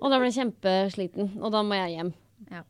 Og 0.00 0.10
da 0.10 0.18
blir 0.20 0.30
jeg 0.32 0.38
kjempesliten, 0.40 1.34
og 1.42 1.52
da 1.52 1.60
må 1.64 1.76
jeg 1.80 1.96
hjem. 1.98 2.14
Ja. 2.50 2.62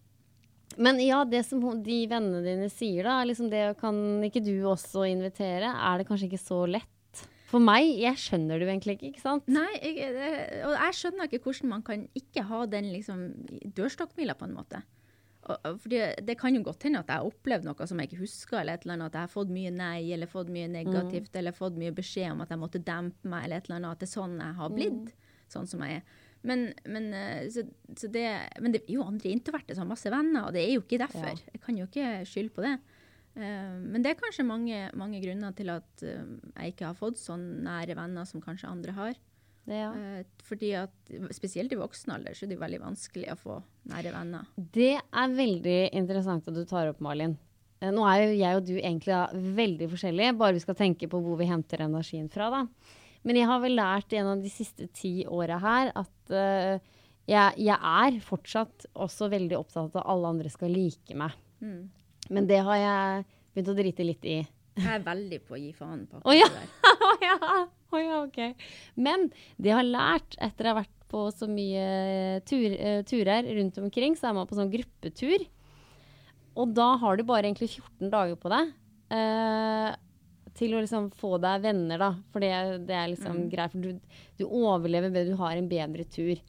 Men 0.77 0.99
ja, 0.99 1.21
det 1.25 1.45
som 1.47 1.61
de 1.85 2.01
vennene 2.11 2.43
dine 2.43 2.67
sier, 2.73 3.07
da, 3.07 3.21
liksom 3.27 3.47
det 3.51 3.77
kan 3.79 3.95
ikke 4.27 4.43
du 4.43 4.57
også 4.67 5.05
invitere? 5.07 5.71
Er 5.71 5.99
det 6.03 6.09
kanskje 6.09 6.27
ikke 6.31 6.43
så 6.43 6.65
lett? 6.67 6.91
For 7.55 7.63
meg, 7.63 7.87
jeg 8.03 8.19
skjønner 8.19 8.59
det 8.59 8.67
jo 8.67 8.73
egentlig 8.73 8.97
ikke, 8.97 9.13
ikke 9.13 9.23
sant? 9.23 9.47
Nei, 9.53 9.71
jeg, 9.79 10.11
og 10.67 10.75
jeg 10.75 10.99
skjønner 10.99 11.29
ikke 11.29 11.45
hvordan 11.45 11.71
man 11.71 11.85
kan 11.87 12.03
ikke 12.19 12.43
ha 12.49 12.65
den 12.67 12.91
liksom 12.91 13.21
dørstokkmila 13.77 14.35
på 14.41 14.49
en 14.49 14.57
måte. 14.57 14.81
Fordi 15.45 16.01
det 16.25 16.35
kan 16.41 16.57
jo 16.57 16.65
godt 16.65 16.87
hende 16.89 17.03
at 17.05 17.11
jeg 17.13 17.21
har 17.21 17.29
opplevd 17.29 17.67
noe 17.69 17.87
som 17.87 18.01
jeg 18.01 18.11
ikke 18.11 18.23
husker, 18.25 18.59
eller 18.59 18.79
et 18.79 18.87
eller 18.87 18.97
annet, 18.97 19.13
at 19.13 19.19
jeg 19.19 19.29
har 19.29 19.33
fått 19.37 19.53
mye 19.55 19.73
nei, 19.77 19.99
eller 20.17 20.31
fått 20.31 20.51
mye 20.51 20.71
negativt, 20.73 21.37
eller 21.37 21.55
fått 21.55 21.79
mye 21.79 21.95
beskjed 21.95 22.33
om 22.33 22.43
at 22.43 22.55
jeg 22.55 22.63
måtte 22.63 22.83
dempe 22.83 23.29
meg, 23.29 23.47
eller 23.47 23.61
et 23.61 23.69
eller 23.69 23.79
annet, 23.79 23.95
at 23.95 24.03
det 24.03 24.09
er 24.09 24.15
sånn 24.17 24.39
jeg 24.41 24.59
har 24.59 24.75
blitt, 24.75 25.15
sånn 25.53 25.71
som 25.71 25.85
jeg 25.85 26.01
er. 26.01 26.23
Men, 26.45 26.67
men, 26.91 27.07
eh, 27.17 27.47
så, 27.53 27.63
så 27.97 28.09
det, 28.13 28.27
men 28.61 28.75
det 28.75 28.83
er 28.83 28.97
jo 28.99 29.07
andre 29.07 29.31
introverte 29.33 29.77
som 29.77 29.87
har 29.87 29.95
masse 29.95 30.11
venner, 30.13 30.49
og 30.49 30.57
det 30.57 30.65
er 30.65 30.75
jo 30.75 30.83
ikke 30.83 31.01
derfor. 31.01 31.31
Ja. 31.31 31.55
Jeg 31.55 31.63
kan 31.65 31.79
jo 31.79 31.87
ikke 31.89 32.11
skylde 32.29 32.57
på 32.57 32.67
det. 32.67 32.75
Eh, 33.35 33.77
men 33.83 34.03
det 34.03 34.13
er 34.13 34.21
kanskje 34.21 34.47
mange, 34.47 34.81
mange 34.99 35.21
grunner 35.23 35.55
til 35.59 35.73
at 35.75 36.05
eh, 36.07 36.27
jeg 36.55 36.75
ikke 36.75 36.91
har 36.91 36.99
fått 36.99 37.21
sånn 37.21 37.47
nære 37.67 37.97
venner 37.99 38.29
som 38.29 38.43
kanskje 38.45 38.71
andre 38.71 38.95
har. 38.97 39.17
Det, 39.65 39.79
ja. 39.81 39.91
Eh, 39.97 40.45
fordi 40.45 40.75
at 40.77 41.15
spesielt 41.35 41.73
i 41.73 41.81
voksen 41.81 42.15
alder 42.15 42.37
så 42.37 42.47
er 42.47 42.53
det 42.53 42.61
veldig 42.61 42.83
vanskelig 42.85 43.31
å 43.33 43.39
få 43.41 43.59
nære 43.91 44.13
venner. 44.15 44.51
Det 44.57 44.95
er 45.01 45.39
veldig 45.41 45.81
interessant 45.97 46.51
at 46.51 46.57
du 46.57 46.65
tar 46.69 46.93
opp, 46.93 47.03
Malin. 47.05 47.39
Nå 47.85 48.05
er 48.09 48.23
jo 48.23 48.37
jeg 48.39 48.57
og 48.57 48.65
du 48.65 48.77
egentlig 48.79 49.13
da 49.13 49.25
veldig 49.35 49.89
forskjellige, 49.93 50.37
bare 50.41 50.57
vi 50.57 50.63
skal 50.63 50.77
tenke 50.79 51.09
på 51.11 51.19
hvor 51.21 51.37
vi 51.37 51.49
henter 51.51 51.83
energien 51.85 52.31
fra. 52.33 52.47
da. 52.53 52.63
Men 53.25 53.41
jeg 53.41 53.49
har 53.51 53.61
vel 53.61 53.77
lært 53.77 54.15
gjennom 54.15 54.41
de 54.41 54.53
siste 54.53 54.87
ti 54.97 55.27
åra 55.29 55.59
her 55.61 55.91
at 55.97 56.33
uh, 56.33 56.79
jeg, 57.29 57.59
jeg 57.65 57.77
er 57.77 58.19
fortsatt 58.25 58.87
også 58.93 59.29
veldig 59.33 59.59
opptatt 59.59 59.97
av 59.97 60.01
at 60.03 60.11
alle 60.15 60.33
andre 60.33 60.53
skal 60.53 60.73
like 60.73 61.17
meg. 61.19 61.37
Mm. 61.65 61.91
Men 62.33 62.49
det 62.49 62.61
har 62.67 62.81
jeg 62.81 63.25
begynt 63.55 63.73
å 63.73 63.77
drite 63.79 64.07
litt 64.07 64.29
i. 64.29 64.39
Jeg 64.75 64.91
er 64.91 65.05
veldig 65.07 65.39
på 65.47 65.55
å 65.55 65.61
gi 65.61 65.71
faen 65.77 66.05
på 66.11 66.19
akkurat 66.19 66.55
det 66.57 66.63
der. 66.65 66.95
Å 67.09 67.11
ja. 67.23 67.39
Oh, 67.95 68.01
ja, 68.01 68.21
ok. 68.25 68.65
Men 68.99 69.29
det 69.55 69.71
jeg 69.71 69.79
har 69.79 69.87
lært 69.87 70.35
etter 70.43 70.67
å 70.67 70.73
ha 70.73 70.81
vært 70.81 71.05
på 71.13 71.29
så 71.31 71.47
mye 71.47 72.41
tur, 72.49 72.75
uh, 72.75 73.03
turer 73.07 73.47
rundt 73.55 73.79
omkring, 73.79 74.17
så 74.19 74.31
er 74.31 74.35
man 74.35 74.49
på 74.51 74.59
sånn 74.59 74.73
gruppetur. 74.73 75.45
Og 76.59 76.73
da 76.75 76.89
har 76.99 77.19
du 77.19 77.23
bare 77.27 77.47
egentlig 77.47 77.71
14 77.77 78.11
dager 78.11 78.35
på 78.41 78.51
deg 78.51 78.73
uh, 79.15 79.95
til 80.59 80.75
å 80.75 80.83
liksom 80.83 81.09
få 81.15 81.37
deg 81.43 81.63
venner, 81.69 82.03
da. 82.03 82.11
For 82.35 82.43
det, 82.43 82.51
det 82.91 82.99
er 82.99 83.13
liksom 83.13 83.47
greit. 83.53 83.75
For 83.75 83.87
du, 83.87 84.19
du 84.41 84.45
overlever 84.49 85.15
ved 85.15 85.31
du 85.31 85.39
har 85.39 85.55
en 85.59 85.71
bedre 85.71 86.07
tur. 86.11 86.43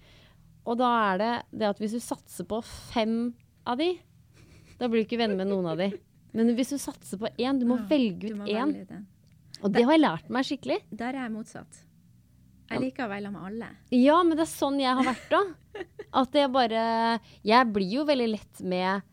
Og 0.66 0.82
da 0.82 0.90
er 1.12 1.22
det 1.22 1.32
det 1.62 1.70
at 1.70 1.82
hvis 1.82 1.94
du 1.98 2.02
satser 2.02 2.50
på 2.50 2.62
fem 2.66 3.36
av 3.70 3.78
de, 3.82 3.92
da 4.80 4.90
blir 4.92 5.04
du 5.04 5.08
ikke 5.08 5.20
venner 5.22 5.40
med 5.40 5.50
noen 5.52 5.70
av 5.72 5.80
de. 5.80 5.92
Men 6.36 6.52
hvis 6.58 6.74
du 6.76 6.80
satser 6.82 7.20
på 7.22 7.30
én, 7.40 7.60
du 7.60 7.66
må 7.70 7.80
Ja, 7.80 7.88
velge 7.90 8.34
ut 8.34 8.48
én. 8.52 9.06
Og 9.64 9.72
det 9.72 9.86
har 9.88 9.96
jeg 9.96 10.04
lært 10.04 10.30
meg 10.30 10.48
skikkelig. 10.48 10.80
Der 10.92 11.16
er 11.16 11.26
jeg 11.26 11.34
motsatt. 11.34 11.82
Jeg 12.70 12.82
liker 12.82 13.06
å 13.06 13.12
være 13.12 13.32
med 13.32 13.46
alle. 13.48 13.68
Ja, 13.94 14.18
men 14.26 14.36
det 14.36 14.44
er 14.48 14.52
sånn 14.52 14.80
jeg 14.82 14.98
har 14.98 15.06
vært 15.06 15.28
da. 15.32 15.42
At 16.22 16.36
jeg 16.36 16.52
bare 16.54 17.20
Jeg 17.46 17.68
blir 17.76 17.92
jo 18.00 18.06
veldig 18.08 18.28
lett 18.32 18.64
med 18.66 19.06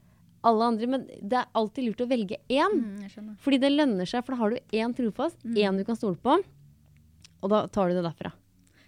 alle 0.43 0.69
andre, 0.73 0.89
men 0.91 1.05
det 1.07 1.39
er 1.39 1.51
alltid 1.55 1.87
lurt 1.87 2.01
å 2.03 2.09
velge 2.11 2.41
én. 2.51 2.81
Mm. 2.83 3.35
Fordi 3.45 3.61
det 3.63 3.71
lønner 3.71 4.09
seg, 4.11 4.25
for 4.27 4.35
da 4.35 4.41
har 4.41 4.55
du 4.55 4.79
én 4.81 4.95
trofast, 4.97 5.39
én 5.47 5.79
du 5.79 5.85
kan 5.87 5.99
stole 5.99 6.19
på. 6.19 6.35
Og 7.43 7.53
da 7.53 7.61
tar 7.71 7.91
du 7.93 7.95
det 7.95 8.03
derfra. 8.09 8.33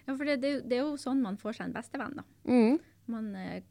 Ja, 0.04 0.16
for 0.16 0.26
det, 0.26 0.40
det, 0.42 0.50
det 0.66 0.80
er 0.80 0.82
jo 0.82 0.96
sånn 1.00 1.22
man 1.22 1.38
får 1.38 1.60
seg 1.60 1.68
en 1.68 1.76
bestevenn, 1.76 2.18
da. 2.18 2.24
Mm. 2.50 2.80
Man 3.14 3.30
eh, 3.38 3.62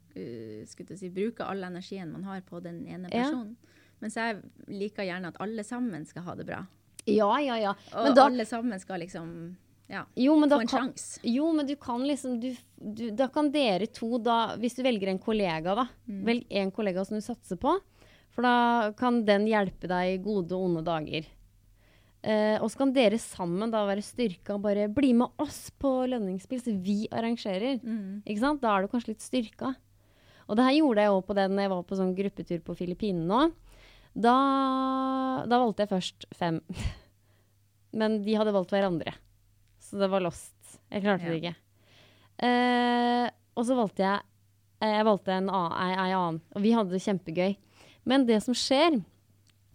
skulle 0.70 0.92
til 0.92 0.98
si, 1.00 1.10
bruker 1.10 1.48
all 1.50 1.64
energien 1.66 2.12
man 2.12 2.24
har 2.24 2.40
på 2.46 2.60
den 2.62 2.82
ene 2.86 3.08
Ja. 3.10 3.24
personen. 3.24 3.56
Mens 4.00 4.16
jeg 4.18 4.42
liker 4.68 5.06
gjerne 5.06 5.30
at 5.32 5.36
alle 5.40 5.64
sammen 5.64 6.04
skal 6.06 6.22
ha 6.26 6.34
det 6.34 6.46
bra. 6.46 6.62
Ja, 7.06 7.30
ja, 7.40 7.56
ja. 7.60 7.74
Og 7.94 8.14
da, 8.16 8.26
alle 8.26 8.44
sammen 8.48 8.80
skal 8.80 9.00
liksom 9.00 9.56
ja, 9.88 10.06
jo, 10.16 10.34
men 10.40 10.48
da 10.48 10.56
få 10.56 10.64
en 10.64 10.68
sjanse. 10.72 11.20
jo, 11.28 11.52
men 11.52 11.66
du 11.68 11.74
kan 11.76 12.00
liksom 12.08 12.38
du, 12.40 12.54
du, 12.80 13.10
Da 13.12 13.26
kan 13.28 13.50
dere 13.52 13.84
to, 13.92 14.16
da 14.18 14.56
Hvis 14.56 14.78
du 14.78 14.82
velger 14.82 15.10
en 15.12 15.18
kollega, 15.20 15.74
da. 15.76 15.84
Velg 16.06 16.46
en 16.48 16.70
kollega 16.72 17.04
som 17.04 17.18
du 17.18 17.24
satser 17.24 17.60
på. 17.60 17.74
For 18.32 18.42
da 18.42 18.92
kan 18.96 19.24
den 19.28 19.44
hjelpe 19.46 19.86
deg 19.86 20.14
i 20.14 20.22
gode 20.24 20.56
og 20.56 20.64
onde 20.70 20.82
dager. 20.86 21.28
Eh, 22.24 22.56
og 22.62 22.70
så 22.72 22.80
kan 22.80 22.94
dere 22.96 23.18
sammen 23.20 23.70
da 23.70 23.82
være 23.86 24.02
styrka 24.02 24.56
og 24.56 24.62
bare 24.64 24.88
bli 24.88 25.12
med 25.12 25.28
oss 25.44 25.68
på 25.78 25.90
lønningsspill, 26.08 26.62
så 26.64 26.72
vi 26.80 27.04
arrangerer. 27.12 27.76
Mm. 27.84 28.22
Ikke 28.24 28.40
sant? 28.40 28.62
Da 28.64 28.72
er 28.78 28.82
du 28.86 28.88
kanskje 28.94 29.12
litt 29.12 29.24
styrka. 29.24 29.74
Og 30.48 30.58
det 30.58 30.66
her 30.66 30.76
gjorde 30.78 31.04
jeg 31.04 31.14
òg 31.14 31.22
på 31.28 31.36
den 31.38 31.60
jeg 31.60 31.72
var 31.72 31.84
på 31.88 31.98
sånn 31.98 32.14
gruppetur 32.16 32.60
på 32.66 32.76
Filippinene 32.78 33.28
nå. 33.28 33.40
Da, 34.14 34.34
da 35.50 35.58
valgte 35.58 35.84
jeg 35.84 35.90
først 35.90 36.26
fem. 36.38 36.60
Men 37.98 38.20
de 38.24 38.36
hadde 38.38 38.54
valgt 38.54 38.74
hverandre. 38.74 39.14
Så 39.82 39.98
det 40.00 40.10
var 40.12 40.22
lost. 40.24 40.54
Jeg 40.90 41.04
klarte 41.04 41.30
det 41.30 41.40
ikke. 41.40 41.56
Eh, 42.44 43.26
og 43.54 43.66
så 43.66 43.76
valgte 43.78 44.02
jeg 44.02 44.22
eh, 44.82 44.90
Jeg 44.96 45.06
valgte 45.06 45.36
en 45.36 45.50
annen. 45.54 46.40
Og 46.54 46.64
vi 46.64 46.72
hadde 46.74 46.94
det 46.94 47.02
kjempegøy. 47.04 47.54
Men 48.04 48.26
det 48.28 48.40
som 48.44 48.56
skjer, 48.58 48.98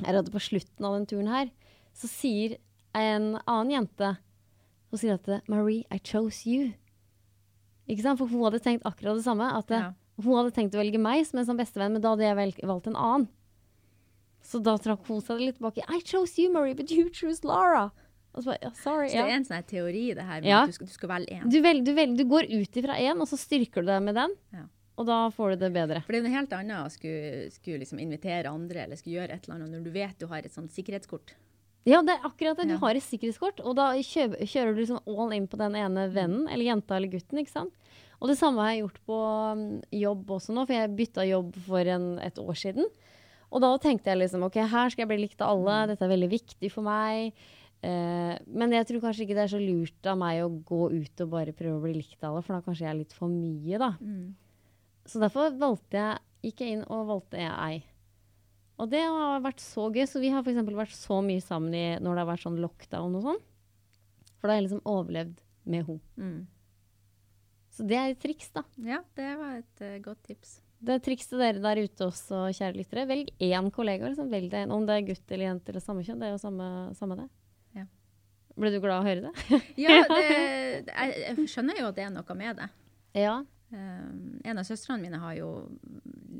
er 0.05 0.19
at 0.19 0.31
på 0.31 0.41
slutten 0.43 0.85
av 0.85 0.97
den 0.97 1.07
turen 1.09 1.31
her, 1.31 1.49
så 1.95 2.07
sier 2.11 2.57
en 2.95 3.33
annen 3.45 3.71
jente 3.73 4.13
Hun 4.89 4.99
sier 5.01 5.17
at 5.17 5.47
Marie, 5.51 5.83
I 5.93 5.99
chose 5.99 6.47
you. 6.49 6.71
Ikke 7.89 8.05
sant? 8.05 8.19
For 8.21 8.29
hun 8.29 8.45
hadde 8.47 8.61
tenkt 8.63 8.85
akkurat 8.87 9.19
det 9.19 9.25
samme. 9.25 9.49
At 9.57 9.67
det, 9.69 9.81
Ja. 9.83 9.93
Hun 10.19 10.35
hadde 10.35 10.51
tenkt 10.55 10.75
å 10.75 10.81
velge 10.81 10.99
meg 11.01 11.25
som 11.27 11.39
en 11.39 11.47
sånn 11.47 11.59
bestevenn, 11.59 11.93
men 11.95 12.03
da 12.03 12.11
hadde 12.13 12.27
jeg 12.27 12.65
valgt 12.67 12.89
en 12.91 12.97
annen. 12.99 13.27
Så 14.43 14.59
da 14.63 14.75
trakk 14.81 15.05
hun 15.07 15.21
seg 15.23 15.41
litt 15.43 15.57
tilbake. 15.59 15.83
I 15.87 15.99
chose 16.05 16.39
you, 16.41 16.51
Marie, 16.51 16.73
but 16.75 16.91
you 16.91 17.09
chose 17.13 17.43
Lara. 17.47 17.89
Og 18.33 18.43
så 18.43 18.51
ba, 18.51 18.57
ja, 18.61 18.69
sorry. 18.77 19.09
Så 19.11 19.19
det 19.19 19.31
er 19.33 19.37
en 19.39 19.45
sånn 19.47 19.63
teori, 19.67 20.03
det 20.17 20.25
her 20.25 20.41
med 20.41 20.49
Ja. 20.49 20.61
at 20.63 20.69
du 20.71 20.77
skal, 20.77 20.87
du 20.87 20.93
skal 20.93 21.09
velge 21.09 21.37
én. 21.39 21.49
Du, 21.49 21.59
vel, 21.65 21.81
du, 21.83 21.93
vel, 21.97 22.15
du 22.17 22.23
går 22.29 22.47
ut 22.51 22.77
ifra 22.81 22.97
én, 23.01 23.19
og 23.19 23.27
så 23.29 23.39
styrker 23.39 23.81
du 23.85 23.89
deg 23.91 24.03
med 24.05 24.15
den. 24.15 24.35
Ja. 24.55 24.65
Og 24.99 25.07
da 25.07 25.19
får 25.31 25.55
du 25.55 25.61
det 25.63 25.69
bedre. 25.73 26.01
For 26.03 26.11
det 26.13 26.19
er 26.19 26.25
noe 26.27 26.35
helt 26.35 26.53
annet 26.57 26.83
å 26.83 26.89
skulle, 26.91 27.45
skulle 27.55 27.79
liksom 27.85 28.01
invitere 28.03 28.51
andre 28.51 28.83
eller 28.83 28.99
skulle 28.99 29.21
gjøre 29.21 29.37
et 29.37 29.45
eller 29.47 29.55
annet 29.55 29.71
når 29.77 29.85
du 29.87 29.91
vet 29.95 30.17
du 30.19 30.27
har 30.27 30.43
et 30.43 30.51
sånt 30.55 30.73
sikkerhetskort. 30.75 31.35
Ja, 31.87 32.01
det 32.03 32.17
er 32.17 32.25
akkurat 32.27 32.59
det. 32.59 32.67
Du 32.67 32.75
har 32.81 32.95
et 32.99 33.05
sikkerhetskort, 33.05 33.61
og 33.63 33.77
da 33.79 33.93
kjører, 33.95 34.43
kjører 34.43 34.75
du 34.75 34.81
liksom 34.83 34.99
all 35.07 35.31
in 35.33 35.47
på 35.47 35.57
den 35.61 35.77
ene 35.79 36.09
vennen, 36.11 36.43
eller 36.51 36.67
jenta 36.67 36.97
eller 36.99 37.07
gutten, 37.13 37.39
ikke 37.39 37.55
sant. 37.55 37.73
Og 38.19 38.31
det 38.31 38.35
samme 38.39 38.63
har 38.63 38.73
jeg 38.73 38.83
gjort 38.83 38.99
på 39.07 39.19
um, 39.55 39.63
jobb 39.95 40.33
også 40.35 40.55
nå, 40.55 40.65
for 40.67 40.75
jeg 40.75 40.95
bytta 40.97 41.23
jobb 41.27 41.53
for 41.67 41.91
en, 41.93 42.09
et 42.23 42.41
år 42.41 42.57
siden. 42.59 42.89
Og 43.49 43.63
da 43.63 43.71
tenkte 43.81 44.11
jeg 44.11 44.19
liksom 44.19 44.43
OK, 44.45 44.59
her 44.59 44.91
skal 44.91 45.05
jeg 45.05 45.11
bli 45.13 45.21
likt 45.23 45.39
av 45.41 45.55
alle, 45.55 45.77
dette 45.89 46.05
er 46.05 46.11
veldig 46.11 46.29
viktig 46.33 46.69
for 46.73 46.85
meg. 46.85 47.31
Eh, 47.79 48.33
men 48.45 48.75
jeg 48.75 48.89
tror 48.89 49.05
kanskje 49.05 49.23
ikke 49.23 49.37
det 49.37 49.45
er 49.45 49.53
så 49.55 49.61
lurt 49.61 50.09
av 50.11 50.19
meg 50.19 50.43
å 50.43 50.51
gå 50.51 50.81
ut 50.91 51.23
og 51.23 51.31
bare 51.31 51.55
prøve 51.55 51.79
å 51.79 51.85
bli 51.85 51.95
likt 51.95 52.19
av 52.19 52.33
alle, 52.33 52.43
for 52.45 52.57
da 52.57 52.65
kanskje 52.65 52.85
jeg 52.85 52.91
er 52.91 52.99
litt 52.99 53.15
for 53.15 53.31
mye, 53.31 53.79
da. 53.81 53.93
Så 55.09 55.23
derfor 55.23 55.55
valgte 55.57 55.97
jeg, 55.97 56.19
gikk 56.49 56.61
jeg 56.61 56.75
inn 56.75 56.83
og 56.91 57.07
valgte 57.09 57.39
jeg 57.41 57.55
ei. 57.55 57.79
Og 58.79 58.87
det 58.91 59.01
har 59.03 59.41
vært 59.43 59.59
så 59.63 59.89
gøy. 59.91 60.05
Så 60.07 60.21
vi 60.23 60.31
har 60.31 60.45
eksempel 60.45 60.77
vært 60.77 60.95
så 60.95 61.19
mye 61.25 61.43
sammen 61.43 61.73
i, 61.75 61.85
når 61.99 62.15
det 62.15 62.23
har 62.23 62.29
vært 62.29 62.45
sånn 62.45 62.61
lockdown 62.63 63.17
og 63.19 63.25
sånn. 63.25 63.41
For 64.39 64.47
da 64.47 64.53
har 64.53 64.61
jeg 64.61 64.69
liksom 64.69 64.85
overlevd 64.87 65.41
med 65.69 65.89
henne. 65.89 66.03
Mm. 66.15 66.39
Så 67.79 67.85
det 67.87 67.95
er 67.95 68.11
et 68.11 68.19
triks, 68.19 68.49
da. 68.51 68.65
Ja, 68.83 68.97
det 69.15 69.29
var 69.39 69.59
et 69.61 69.83
uh, 69.85 69.93
godt 70.03 70.19
tips. 70.27 70.57
Det 70.83 70.97
er 70.97 71.03
triks 71.03 71.29
til 71.31 71.39
dere 71.39 71.61
der 71.63 71.79
ute 71.79 72.07
også, 72.09 72.41
kjære 72.55 72.75
lyttere. 72.75 73.05
Velg 73.07 73.29
én 73.39 73.69
kollega. 73.71 74.09
Liksom. 74.09 74.27
Velg 74.31 74.51
det, 74.51 74.65
om 74.75 74.83
det 74.87 74.97
er 74.97 75.05
gutt 75.07 75.31
eller 75.31 75.45
jente 75.47 75.71
eller 75.71 75.83
samme 75.83 76.03
kjønn. 76.03 76.19
Det 76.19 76.27
er 76.27 76.33
jo 76.33 76.41
samme, 76.41 76.67
samme 76.99 77.17
det. 77.21 77.27
Ja. 77.79 77.85
Ble 78.59 78.73
du 78.73 78.81
glad 78.83 78.97
av 78.97 79.05
å 79.05 79.07
høre 79.07 79.29
det? 79.29 79.61
Ja, 79.79 79.95
det, 80.11 80.27
jeg, 80.91 81.15
jeg 81.23 81.47
skjønner 81.51 81.79
jo 81.79 81.87
at 81.87 81.99
det 81.99 82.05
er 82.09 82.13
noe 82.15 82.37
med 82.41 82.59
det. 82.59 82.69
ja. 83.23 83.39
Um, 83.69 84.39
en 84.43 84.57
av 84.57 84.65
søstrene 84.65 85.03
mine 85.03 85.19
har 85.21 85.35
jo 85.37 85.49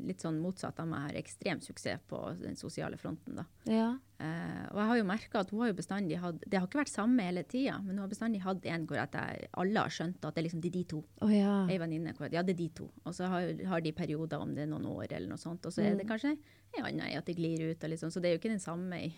litt 0.08 0.22
sånn 0.24 0.40
motsatt 0.42 0.80
av 0.82 0.88
meg, 0.90 1.04
har 1.04 1.18
ekstrem 1.20 1.60
suksess 1.62 2.02
på 2.10 2.18
den 2.40 2.56
sosiale 2.58 2.98
fronten. 2.98 3.38
da. 3.38 3.44
Ja. 3.70 3.90
Uh, 4.20 4.64
og 4.72 4.80
jeg 4.80 4.88
har 4.90 4.98
jo 4.98 5.06
merka 5.06 5.42
at 5.44 5.52
hun 5.52 5.62
har 5.62 5.70
jo 5.70 5.76
bestandig 5.78 6.18
hatt 6.20 6.42
Det 6.44 6.58
har 6.58 6.66
ikke 6.66 6.82
vært 6.82 6.92
samme 6.92 7.24
hele 7.24 7.44
tida, 7.48 7.78
men 7.78 7.94
hun 7.94 8.02
har 8.02 8.10
bestandig 8.10 8.42
hatt 8.44 8.66
en 8.68 8.84
hvor 8.90 8.98
jeg, 8.98 9.48
alle 9.62 9.84
har 9.86 9.94
skjønt 9.94 10.26
at 10.26 10.34
det 10.34 10.42
er 10.42 10.48
liksom 10.48 10.64
det 10.64 10.72
er 10.72 10.76
de 10.76 10.84
to. 10.90 11.00
Oh, 11.22 11.32
ja. 11.32 11.54
Ei 11.70 11.78
venninne 11.80 12.16
hvor 12.18 12.34
ja, 12.34 12.42
det 12.42 12.56
er 12.56 12.60
de 12.64 12.68
to. 12.82 12.90
Og 13.04 13.16
så 13.16 13.30
har, 13.30 13.54
har 13.72 13.86
de 13.86 13.94
perioder 13.96 14.42
om 14.42 14.54
det 14.56 14.66
er 14.66 14.72
noen 14.72 14.90
år 14.90 15.06
eller 15.12 15.30
noe 15.30 15.40
sånt. 15.40 15.64
Og 15.66 15.74
så 15.74 15.86
er 15.86 15.96
det 16.00 16.08
kanskje 16.10 16.34
ei 16.34 16.84
anna 16.84 17.08
i 17.12 17.16
at 17.20 17.30
det 17.30 17.38
glir 17.38 17.62
ut. 17.70 17.90
Liksom, 17.94 18.10
så 18.10 18.22
det 18.22 18.30
er 18.30 18.36
jo 18.36 18.42
ikke 18.42 18.54
den 18.56 18.62
samme 18.62 19.04
i 19.06 19.12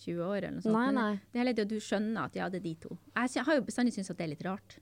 20 0.00 0.24
år 0.24 0.38
eller 0.38 0.56
noe 0.56 0.64
sånt. 0.64 0.78
Nei, 0.78 0.90
nei. 0.96 1.12
Det 1.32 1.42
er 1.42 1.50
litt 1.50 1.66
at 1.66 1.70
du 1.70 1.78
skjønner 1.82 2.30
at 2.30 2.38
ja, 2.38 2.48
det 2.52 2.62
er 2.62 2.68
de 2.70 2.74
to. 2.86 2.96
Jeg 3.18 3.44
har 3.50 3.58
jo 3.58 3.66
bestandig 3.66 3.98
syntes 3.98 4.14
at 4.14 4.20
det 4.20 4.28
er 4.28 4.34
litt 4.36 4.46
rart. 4.46 4.78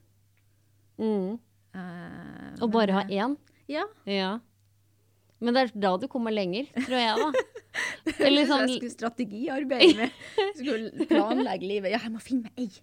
Mm. 0.99 1.39
Eh, 1.75 2.61
Og 2.63 2.71
bare 2.73 2.95
ha 2.97 3.01
eh, 3.07 3.17
én? 3.23 3.35
Ja. 3.69 3.85
Ja. 4.09 4.39
Men 5.39 5.55
det 5.55 5.61
er 5.61 5.69
da 5.79 5.93
du 5.95 6.07
kommer 6.11 6.33
lenger, 6.35 6.65
tror 6.75 6.99
jeg, 6.99 7.15
da. 7.15 7.43
Eller 8.25 8.43
Så 8.43 8.49
sånn 8.49 8.63
jeg 8.65 8.79
skulle 8.79 8.91
strategiarbeide 8.95 9.93
med 9.95 10.55
Skulle 10.57 11.05
planlegge 11.07 11.67
livet. 11.69 11.93
Ja, 11.93 11.99
jeg 12.03 12.11
må 12.11 12.19
finne 12.19 12.49
meg 12.49 12.65
ei. 12.65 12.81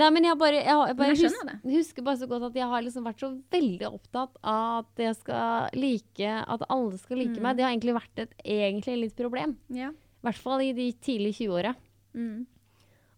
Nei, 0.00 0.08
men 0.14 0.24
jeg 0.24 0.38
bare, 0.40 0.62
jeg, 0.62 0.78
jeg 0.88 0.96
bare 0.96 1.10
jeg 1.10 1.18
husker, 1.26 1.58
husker 1.74 2.06
bare 2.06 2.20
så 2.22 2.28
godt 2.30 2.46
at 2.48 2.56
jeg 2.56 2.68
har 2.70 2.84
liksom 2.86 3.04
vært 3.04 3.20
så 3.24 3.30
veldig 3.52 3.88
opptatt 3.90 4.38
av 4.40 4.78
at 4.86 5.02
jeg 5.02 5.18
skal 5.18 5.76
like 5.76 6.30
At 6.46 6.64
alle 6.70 7.00
skal 7.02 7.20
like 7.20 7.34
Mm. 7.36 7.42
meg. 7.44 7.58
Det 7.58 7.66
har 7.66 7.74
egentlig 7.74 7.96
vært 7.98 8.22
et 8.24 8.34
egentlig 8.46 8.96
litt 9.02 9.16
problem. 9.18 9.56
Ja. 9.68 9.90
I 9.90 10.24
hvert 10.30 10.40
fall 10.40 10.62
i 10.64 10.72
de 10.76 10.88
tidlige 11.04 11.42
20-åra. 11.42 11.74
Mm. 12.16 12.46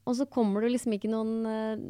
Og 0.09 0.17
så 0.19 0.27
kommer 0.27 0.65
du 0.65 0.73
liksom 0.73 0.97
ikke 0.97 1.13
noen 1.13 1.47
eh, 1.47 1.87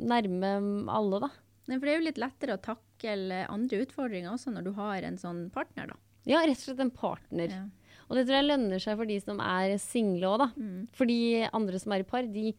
nærme 0.00 0.54
alle, 0.88 1.20
da. 1.26 1.30
Nei, 1.70 1.78
for 1.78 1.86
det 1.86 1.92
er 1.92 2.00
jo 2.00 2.06
litt 2.08 2.18
lettere 2.18 2.56
å 2.56 2.62
takle 2.62 3.44
andre 3.46 3.82
utfordringer 3.84 4.32
også 4.32 4.50
når 4.54 4.66
du 4.66 4.72
har 4.78 5.06
en 5.06 5.18
sånn 5.20 5.44
partner, 5.54 5.92
da. 5.92 5.98
Ja, 6.26 6.42
rett 6.42 6.58
og 6.58 6.66
slett 6.66 6.82
en 6.82 6.94
partner. 6.94 7.54
Ja. 7.54 7.62
Og 8.08 8.18
det 8.18 8.26
tror 8.26 8.38
jeg 8.38 8.48
lønner 8.48 8.82
seg 8.82 8.98
for 8.98 9.08
de 9.08 9.18
som 9.22 9.42
er 9.42 9.76
single 9.82 10.32
òg, 10.32 10.42
da. 10.42 10.48
Mm. 10.58 10.80
For 10.96 11.10
de 11.10 11.20
andre 11.48 11.82
som 11.82 11.94
er 11.94 12.04
i 12.04 12.08
par, 12.08 12.26
de, 12.26 12.52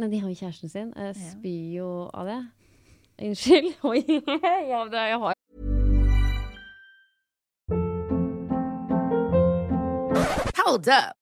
nei, 0.00 0.08
de 0.08 0.22
har 0.22 0.32
jo 0.32 0.40
kjæresten 0.40 0.72
sin. 0.72 0.94
Jeg 0.96 1.18
spyr 1.36 1.68
jo 1.76 1.90
av 2.12 2.32
det. 2.32 2.40
Unnskyld. 3.28 3.70
Oi. 3.90 4.02
ja, 4.72 4.84
det, 4.88 5.04
jeg 5.12 5.20
har 5.24 5.36
Hold 10.58 10.88
up. 10.92 11.17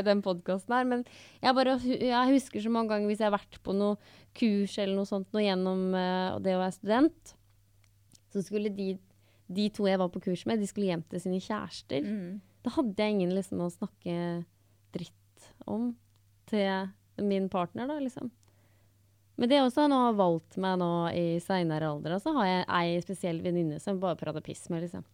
Den 0.00 0.22
podkasten 0.24 0.72
her, 0.72 0.86
men 0.88 1.04
jeg 1.42 1.56
bare 1.58 1.76
jeg 1.84 2.32
husker 2.32 2.64
så 2.64 2.72
mange 2.72 2.94
ganger 2.94 3.10
hvis 3.10 3.20
jeg 3.20 3.28
har 3.28 3.36
vært 3.36 3.58
på 3.60 3.74
noe 3.76 3.98
kurs 4.38 4.78
eller 4.80 4.96
noe 4.96 5.08
sånt 5.08 5.28
noe 5.36 5.44
gjennom 5.44 5.82
uh, 5.92 6.40
det 6.40 6.56
å 6.56 6.62
være 6.62 6.76
student, 6.78 7.34
så 8.32 8.40
skulle 8.40 8.72
de, 8.72 8.94
de 9.52 9.68
to 9.76 9.84
jeg 9.90 10.00
var 10.00 10.08
på 10.14 10.22
kurs 10.24 10.46
med, 10.48 10.62
de 10.62 10.70
skulle 10.70 10.88
hjem 10.88 11.04
til 11.12 11.20
sine 11.20 11.42
kjærester. 11.44 12.06
Da 12.64 12.72
hadde 12.72 13.04
jeg 13.04 13.18
ingen 13.18 13.34
liksom 13.36 13.60
å 13.60 13.72
snakke 13.74 14.14
dritt 14.94 15.50
om 15.68 15.90
til 16.48 16.88
min 17.20 17.50
partner, 17.52 17.90
da, 17.90 17.98
liksom. 18.00 18.30
Men 19.36 19.48
det 19.48 19.58
også, 19.62 19.86
jeg 19.86 19.96
har 19.96 20.16
valgt 20.16 20.56
meg 20.60 20.78
nå 20.80 20.92
i 21.16 21.26
seinere 21.42 21.88
alder, 21.90 22.18
så 22.22 22.34
har 22.36 22.48
jeg 22.48 22.64
ei 22.78 23.02
spesiell 23.02 23.40
venninne 23.44 23.80
som 23.82 24.00
bare 24.00 24.18
prater 24.20 24.44
piss 24.44 24.68
med, 24.70 24.84
liksom. 24.84 25.04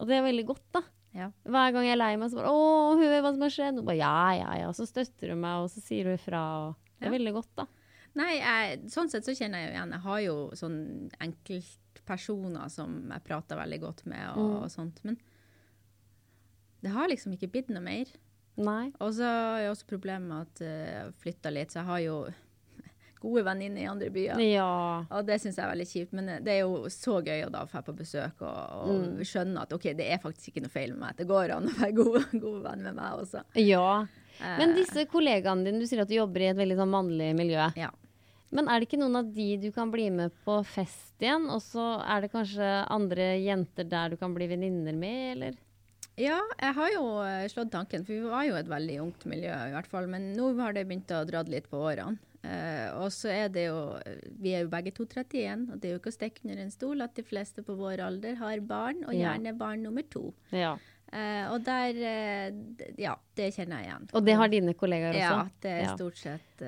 Og 0.00 0.08
det 0.08 0.18
er 0.18 0.26
veldig 0.26 0.46
godt, 0.48 0.66
da. 0.74 0.82
Ja. 1.12 1.28
Hver 1.44 1.74
gang 1.74 1.84
jeg 1.84 1.94
er 1.96 2.00
lei 2.00 2.14
meg, 2.16 2.30
så 2.32 2.40
bare 2.40 2.52
'Å, 2.52 2.96
hun 2.96 3.04
vet 3.04 3.22
hva 3.24 3.32
som 3.34 3.44
har 3.44 3.52
skjedd?' 3.52 3.78
Og 3.78 3.84
bare 3.84 4.00
'Ja, 4.00 4.32
ja, 4.38 4.50
ja'. 4.62 4.72
Så 4.72 4.86
støtter 4.88 5.34
hun 5.34 5.40
meg, 5.44 5.64
og 5.64 5.70
så 5.70 5.80
sier 5.84 6.08
hun 6.08 6.16
ifra. 6.16 6.40
Og 6.68 6.76
det 6.98 7.08
er 7.08 7.16
veldig 7.18 7.34
godt, 7.36 7.52
da. 7.56 7.66
Nei, 8.14 8.32
jeg, 8.38 8.80
sånn 8.92 9.08
sett 9.08 9.24
så 9.24 9.34
kjenner 9.34 9.60
jeg 9.60 9.68
jo 9.68 9.76
igjen. 9.76 9.92
Jeg 9.96 10.04
har 10.06 10.20
jo 10.20 10.36
sånn 10.52 10.80
enkeltpersoner 11.24 12.68
som 12.72 12.96
jeg 13.08 13.24
prater 13.24 13.56
veldig 13.56 13.80
godt 13.80 14.04
med 14.06 14.36
og, 14.36 14.64
og 14.64 14.70
sånt. 14.72 15.00
Men 15.04 15.16
det 16.82 16.92
har 16.92 17.08
liksom 17.08 17.32
ikke 17.32 17.50
blitt 17.54 17.72
noe 17.72 17.84
mer. 17.84 18.06
Nei. 18.60 18.92
Og 19.00 19.14
så 19.16 19.24
er 19.24 19.66
jo 19.66 19.72
også 19.72 19.88
problemet 19.88 20.28
med 20.28 20.40
at 20.44 20.64
jeg 20.66 20.96
har 20.98 21.12
flytta 21.22 21.52
litt, 21.54 21.72
så 21.72 21.80
jeg 21.80 21.88
har 21.88 22.02
jo 22.04 22.16
gode 23.22 23.44
venninner 23.46 23.84
i 23.84 23.88
andre 23.90 24.10
byer. 24.12 24.40
Ja. 24.44 24.70
Og 25.08 25.26
det 25.28 25.38
syns 25.42 25.58
jeg 25.58 25.64
er 25.64 25.72
veldig 25.72 25.88
kjipt, 25.88 26.16
men 26.18 26.30
det 26.44 26.56
er 26.56 26.60
jo 26.64 26.90
så 26.92 27.20
gøy 27.22 27.46
å 27.46 27.52
da 27.52 27.64
dra 27.70 27.82
på 27.86 27.94
besøk 27.96 28.42
og, 28.44 28.90
og 28.90 29.22
skjønne 29.28 29.64
at 29.64 29.72
OK, 29.76 29.92
det 29.98 30.08
er 30.10 30.22
faktisk 30.22 30.52
ikke 30.52 30.66
noe 30.66 30.74
feil 30.74 30.94
med 30.94 31.04
meg. 31.06 31.16
Det 31.20 31.28
går 31.30 31.56
an 31.56 31.70
å 31.70 31.76
være 31.78 31.96
god, 31.98 32.20
god 32.46 32.60
venn 32.68 32.86
med 32.88 32.98
meg 32.98 33.24
også. 33.24 33.46
ja. 33.62 33.86
Eh. 34.40 34.54
Men 34.58 34.72
disse 34.74 35.04
kollegaene 35.12 35.66
dine, 35.66 35.82
du 35.82 35.86
sier 35.86 36.02
at 36.02 36.10
du 36.10 36.16
jobber 36.16 36.42
i 36.42 36.48
et 36.50 36.58
veldig 36.58 36.78
sånn 36.78 36.90
mannlig 36.90 37.28
miljø. 37.38 37.66
Ja. 37.78 37.90
Men 38.52 38.68
er 38.68 38.80
det 38.80 38.88
ikke 38.88 39.00
noen 39.00 39.16
av 39.20 39.28
de 39.32 39.48
du 39.60 39.68
kan 39.72 39.92
bli 39.92 40.10
med 40.12 40.32
på 40.44 40.58
fest 40.68 41.22
igjen, 41.24 41.46
og 41.52 41.62
så 41.64 41.94
er 42.00 42.24
det 42.24 42.32
kanskje 42.32 42.70
andre 42.92 43.34
jenter 43.40 43.86
der 43.88 44.12
du 44.12 44.18
kan 44.20 44.34
bli 44.36 44.48
venninner 44.50 44.96
med, 44.96 45.20
eller? 45.36 45.60
Ja, 46.20 46.36
jeg 46.60 46.76
har 46.76 46.90
jo 46.92 47.04
eh, 47.24 47.46
slått 47.48 47.70
tanken, 47.72 48.04
for 48.04 48.12
vi 48.12 48.28
var 48.28 48.44
jo 48.44 48.58
et 48.58 48.68
veldig 48.68 48.98
ungt 49.06 49.24
miljø 49.30 49.52
i 49.52 49.72
hvert 49.72 49.88
fall. 49.88 50.08
Men 50.12 50.32
nå 50.36 50.50
har 50.60 50.76
det 50.76 50.84
begynt 50.88 51.12
å 51.16 51.22
dra 51.28 51.40
litt 51.48 51.70
på 51.72 51.80
årene. 51.80 52.20
Eh, 52.42 52.88
og 52.98 53.12
så 53.14 53.30
er 53.30 53.50
det 53.54 53.68
jo 53.68 53.76
Vi 54.42 54.50
er 54.50 54.64
jo 54.64 54.70
begge 54.72 54.90
to 54.96 55.04
31, 55.06 55.68
og 55.70 55.76
det 55.78 55.88
er 55.88 55.92
jo 55.94 56.00
ikke 56.00 56.10
å 56.10 56.16
stikke 56.16 56.42
under 56.42 56.62
en 56.64 56.72
stol 56.74 57.04
at 57.04 57.14
de 57.14 57.22
fleste 57.22 57.62
på 57.62 57.76
vår 57.78 58.02
alder 58.02 58.34
har 58.40 58.58
barn, 58.66 59.04
og 59.06 59.14
Ja. 59.14 59.30
gjerne 59.30 59.52
barn 59.58 59.84
nummer 59.86 60.02
to. 60.10 60.32
Ja. 60.50 60.74
Uh, 61.12 61.52
og 61.52 61.62
der 61.66 61.92
uh, 61.92 62.50
Ja, 62.98 63.14
det 63.36 63.52
kjenner 63.54 63.82
jeg 63.82 63.90
igjen. 63.90 64.08
Og 64.16 64.24
det 64.26 64.34
har 64.40 64.48
dine 64.48 64.74
kollegaer 64.74 65.12
også? 65.12 65.20
Ja, 65.20 65.48
det 65.62 65.70
er 65.70 65.82
Ja. 65.84 65.94
stort 65.94 66.16
sett 66.16 66.62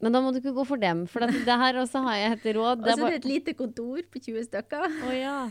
Men 0.00 0.12
da 0.12 0.20
må 0.20 0.32
du 0.32 0.40
ikke 0.40 0.54
gå 0.54 0.64
for 0.66 0.76
dem, 0.76 1.06
for 1.06 1.20
det, 1.20 1.44
det 1.44 1.58
her 1.58 1.74
også 1.82 2.02
har 2.02 2.16
jeg 2.16 2.32
et 2.32 2.56
råd. 2.56 2.80
Og 2.82 2.88
så 2.88 3.06
er 3.06 3.10
det 3.10 3.24
et 3.24 3.30
lite 3.30 3.54
kontor 3.54 4.00
på 4.10 4.18
20 4.18 4.48
stykker. 4.48 4.86
Å 5.06 5.12
ja. 5.14 5.50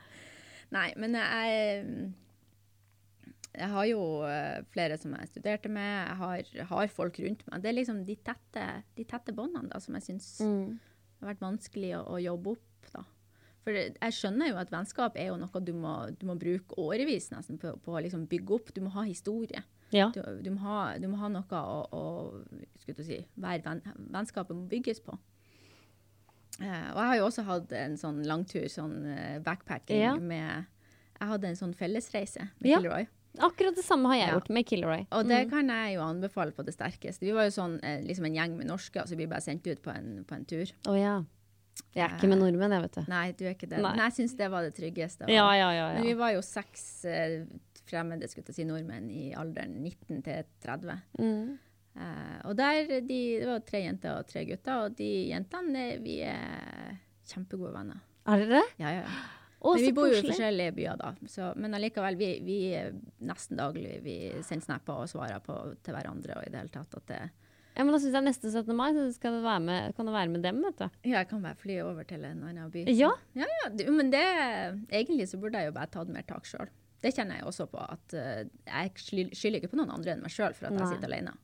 Nei, 0.76 0.92
men 0.96 1.14
jeg 1.14 2.12
Jeg 3.56 3.68
har 3.72 3.86
jo 3.88 4.00
eh, 4.28 4.62
flere 4.74 4.98
som 5.00 5.14
jeg 5.16 5.28
studerte 5.30 5.68
med. 5.72 6.08
Jeg 6.08 6.16
har, 6.20 6.66
har 6.74 6.88
folk 6.92 7.18
rundt 7.24 7.44
meg. 7.50 7.62
Det 7.64 7.70
er 7.70 7.76
liksom 7.78 8.04
de 8.04 8.16
tette, 8.16 8.64
de 8.98 9.04
tette 9.08 9.32
båndene 9.32 9.70
da, 9.72 9.78
som 9.80 9.94
jeg 9.96 10.02
syns 10.10 10.40
Mm. 10.44 10.78
har 11.22 11.30
vært 11.34 11.40
vanskelig 11.40 11.94
å, 11.96 12.02
å 12.16 12.18
jobbe 12.20 12.50
opp. 12.56 12.90
da. 12.92 13.04
For 13.66 13.72
jeg 13.74 14.12
skjønner 14.14 14.50
jo 14.52 14.58
at 14.60 14.70
vennskap 14.70 15.16
er 15.18 15.30
jo 15.32 15.36
noe 15.40 15.60
du 15.64 15.72
må, 15.74 15.94
du 16.20 16.26
må 16.28 16.36
bruke 16.38 16.76
årevis 16.78 17.30
nesten 17.32 17.58
på, 17.58 17.72
på 17.82 17.96
å 17.96 18.02
liksom 18.04 18.26
bygge 18.30 18.54
opp. 18.54 18.74
Du 18.76 18.80
må 18.84 18.92
ha 18.94 19.02
historie. 19.08 19.64
ja. 19.90 20.10
Du, 20.14 20.20
du, 20.42 20.50
må, 20.54 20.60
ha, 20.60 20.98
du 20.98 21.08
må 21.08 21.16
ha 21.16 21.28
noe 21.32 21.62
å, 21.62 21.80
å 21.96 22.44
skulle 22.82 23.02
si, 23.08 23.18
være 23.40 23.64
venn, 23.64 23.82
Vennskapet 24.12 24.54
må 24.54 24.68
bygges 24.70 25.00
på. 25.02 25.16
Uh, 26.60 26.88
og 26.94 27.00
jeg 27.00 27.08
har 27.10 27.16
jo 27.18 27.24
også 27.26 27.42
hatt 27.44 27.72
en 27.76 27.96
sånn 28.00 28.22
langtur, 28.24 28.64
sånn 28.72 28.94
eh, 29.12 29.38
backpacking 29.44 29.98
Ja. 30.00 30.14
med 30.16 30.64
Jeg 31.18 31.28
hadde 31.28 31.48
en 31.50 31.56
sånn 31.58 31.74
fellesreise 31.76 32.46
med 32.60 32.70
Ja. 32.70 32.78
Kilroy. 32.80 33.06
Akkurat 33.44 33.76
det 33.76 33.84
samme 33.84 34.08
har 34.12 34.16
jeg 34.20 34.28
Ja. 34.28 34.34
gjort 34.38 34.48
med 34.50 34.66
Killeroy. 34.66 35.06
Og 35.12 35.28
det 35.28 35.50
kan 35.50 35.68
jeg 35.68 35.94
jo 35.96 36.02
anbefale 36.02 36.52
på 36.56 36.64
det 36.64 36.74
sterkeste. 36.74 37.20
Vi 37.26 37.32
var 37.36 37.44
jo 37.48 37.54
sånn 37.54 37.78
eh, 37.84 38.00
liksom 38.06 38.26
en 38.26 38.34
gjeng 38.34 38.56
med 38.56 38.66
norske, 38.70 39.00
og 39.02 39.08
så 39.08 39.16
blir 39.16 39.26
vi 39.26 39.32
bare 39.34 39.44
sendt 39.44 39.66
ut 39.66 39.82
på 39.82 39.90
en, 39.94 40.24
på 40.24 40.34
en 40.34 40.44
tur. 40.44 40.72
Oh, 40.88 40.96
ja. 40.98 41.22
Jeg 41.92 42.06
er 42.06 42.16
ikke 42.16 42.28
med 42.28 42.38
nordmenn, 42.40 42.72
jeg, 42.72 42.82
vet 42.86 42.94
du. 42.96 43.04
Nei, 43.12 43.32
du 43.36 43.44
er 43.44 43.52
ikke 43.54 43.68
det. 43.68 43.78
Nei. 43.82 43.90
Men 43.92 44.04
jeg 44.06 44.12
syns 44.16 44.34
det 44.38 44.50
var 44.50 44.64
det 44.64 44.74
tryggeste. 44.78 45.28
Ja, 45.28 45.46
ja, 45.56 45.70
ja. 45.76 45.86
Men 45.98 46.06
vi 46.08 46.14
var 46.16 46.32
jo 46.32 46.40
seks 46.44 47.04
eh, 47.04 47.44
fremmede 47.86 48.28
skulle 48.28 48.48
jeg 48.48 48.54
si, 48.62 48.64
nordmenn 48.68 49.10
i 49.12 49.26
alderen 49.36 49.76
19 49.82 50.22
til 50.24 50.44
30. 50.64 50.96
Mm. 51.20 51.58
Eh, 51.96 52.38
og 52.48 52.56
der, 52.56 53.00
de, 53.04 53.20
det 53.40 53.46
var 53.48 53.60
tre 53.68 53.82
jenter 53.84 54.18
og 54.18 54.26
tre 54.28 54.44
gutter, 54.48 54.86
og 54.86 54.96
de 54.96 55.10
jentene 55.30 55.84
eh, 55.94 56.00
vi 56.04 56.18
er 56.24 56.96
kjempegode 57.28 57.72
venner. 57.76 58.00
Er 58.26 58.42
dere 58.42 58.60
det? 58.60 58.66
Ja, 58.82 58.90
ja. 58.96 59.04
ja. 59.04 59.24
Å, 59.66 59.72
Men 59.74 59.82
vi 59.82 59.94
bor 59.96 60.06
jo 60.10 60.20
i 60.20 60.22
forskjellige 60.22 60.74
byer, 60.76 61.00
da. 61.00 61.10
Så, 61.30 61.48
men 61.58 61.74
allikevel, 61.74 62.18
vi, 62.20 62.28
vi 62.46 62.58
nesten 63.26 63.58
daglig 63.58 63.98
vi 64.04 64.16
sender 64.46 64.68
snapper 64.68 65.02
og 65.02 65.10
svarer 65.10 65.42
på 65.42 65.56
til 65.82 65.96
hverandre. 65.96 66.38
og 66.38 66.46
i 66.46 66.52
det 66.52 66.60
hele 66.60 66.72
tatt 66.74 66.94
at 67.00 67.06
det, 67.10 67.20
Ja, 67.74 67.84
men 67.84 67.92
da 67.92 68.00
synes 68.00 68.14
jeg 68.16 68.26
neste 68.28 68.52
17. 68.52 68.70
mai 68.78 68.88
så 68.94 69.08
skal 69.16 69.36
du 69.36 69.42
være 69.44 69.64
med, 69.66 69.96
kan 69.98 70.08
du 70.08 70.14
være 70.14 70.32
med 70.32 70.46
dem, 70.46 70.62
vet 70.64 70.78
du. 70.78 70.86
Ja, 71.10 71.18
jeg 71.18 71.30
kan 71.32 71.42
bare 71.44 71.58
fly 71.60 71.80
over 71.84 72.06
til 72.08 72.24
en 72.24 72.44
annen 72.46 72.70
by. 72.72 72.86
Ja. 72.94 73.10
ja, 73.36 73.50
ja 73.60 73.70
du, 73.74 73.84
men 73.92 74.14
det, 74.14 74.24
egentlig 74.88 75.28
så 75.32 75.40
burde 75.42 75.60
jeg 75.60 75.72
jo 75.72 75.76
bare 75.76 75.90
tatt 75.92 76.12
mer 76.14 76.24
tak 76.28 76.46
sjøl. 76.48 76.70
Det 77.02 77.12
kjenner 77.12 77.40
jeg 77.40 77.48
også 77.50 77.66
på. 77.70 77.82
at 77.82 78.16
uh, 78.16 78.46
Jeg 78.70 78.94
skylder 79.02 79.60
ikke 79.60 79.74
på 79.74 79.80
noen 79.82 79.92
andre 79.98 80.14
enn 80.14 80.24
meg 80.24 80.32
sjøl 80.32 80.54
for 80.56 80.70
at 80.70 80.76
Nei. 80.76 80.84
jeg 80.84 80.96
sitter 80.96 81.10
alene. 81.10 81.34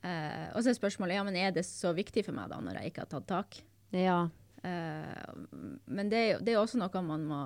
Uh, 0.00 0.46
og 0.54 0.62
så 0.62 0.70
er 0.70 0.78
spørsmålet 0.78 1.18
ja, 1.18 1.24
men 1.26 1.36
er 1.36 1.52
det 1.52 1.66
så 1.68 1.92
viktig 1.92 2.24
for 2.24 2.36
meg 2.36 2.48
da, 2.52 2.62
når 2.64 2.80
jeg 2.80 2.92
ikke 2.92 3.04
har 3.04 3.10
tatt 3.12 3.28
tak. 3.28 3.60
Ja. 3.92 4.20
Eh, 4.62 5.30
men 5.88 6.10
det 6.12 6.40
det 6.44 6.52
er 6.52 6.60
også 6.60 6.80
noe 6.80 7.02
man 7.04 7.22
må 7.24 7.38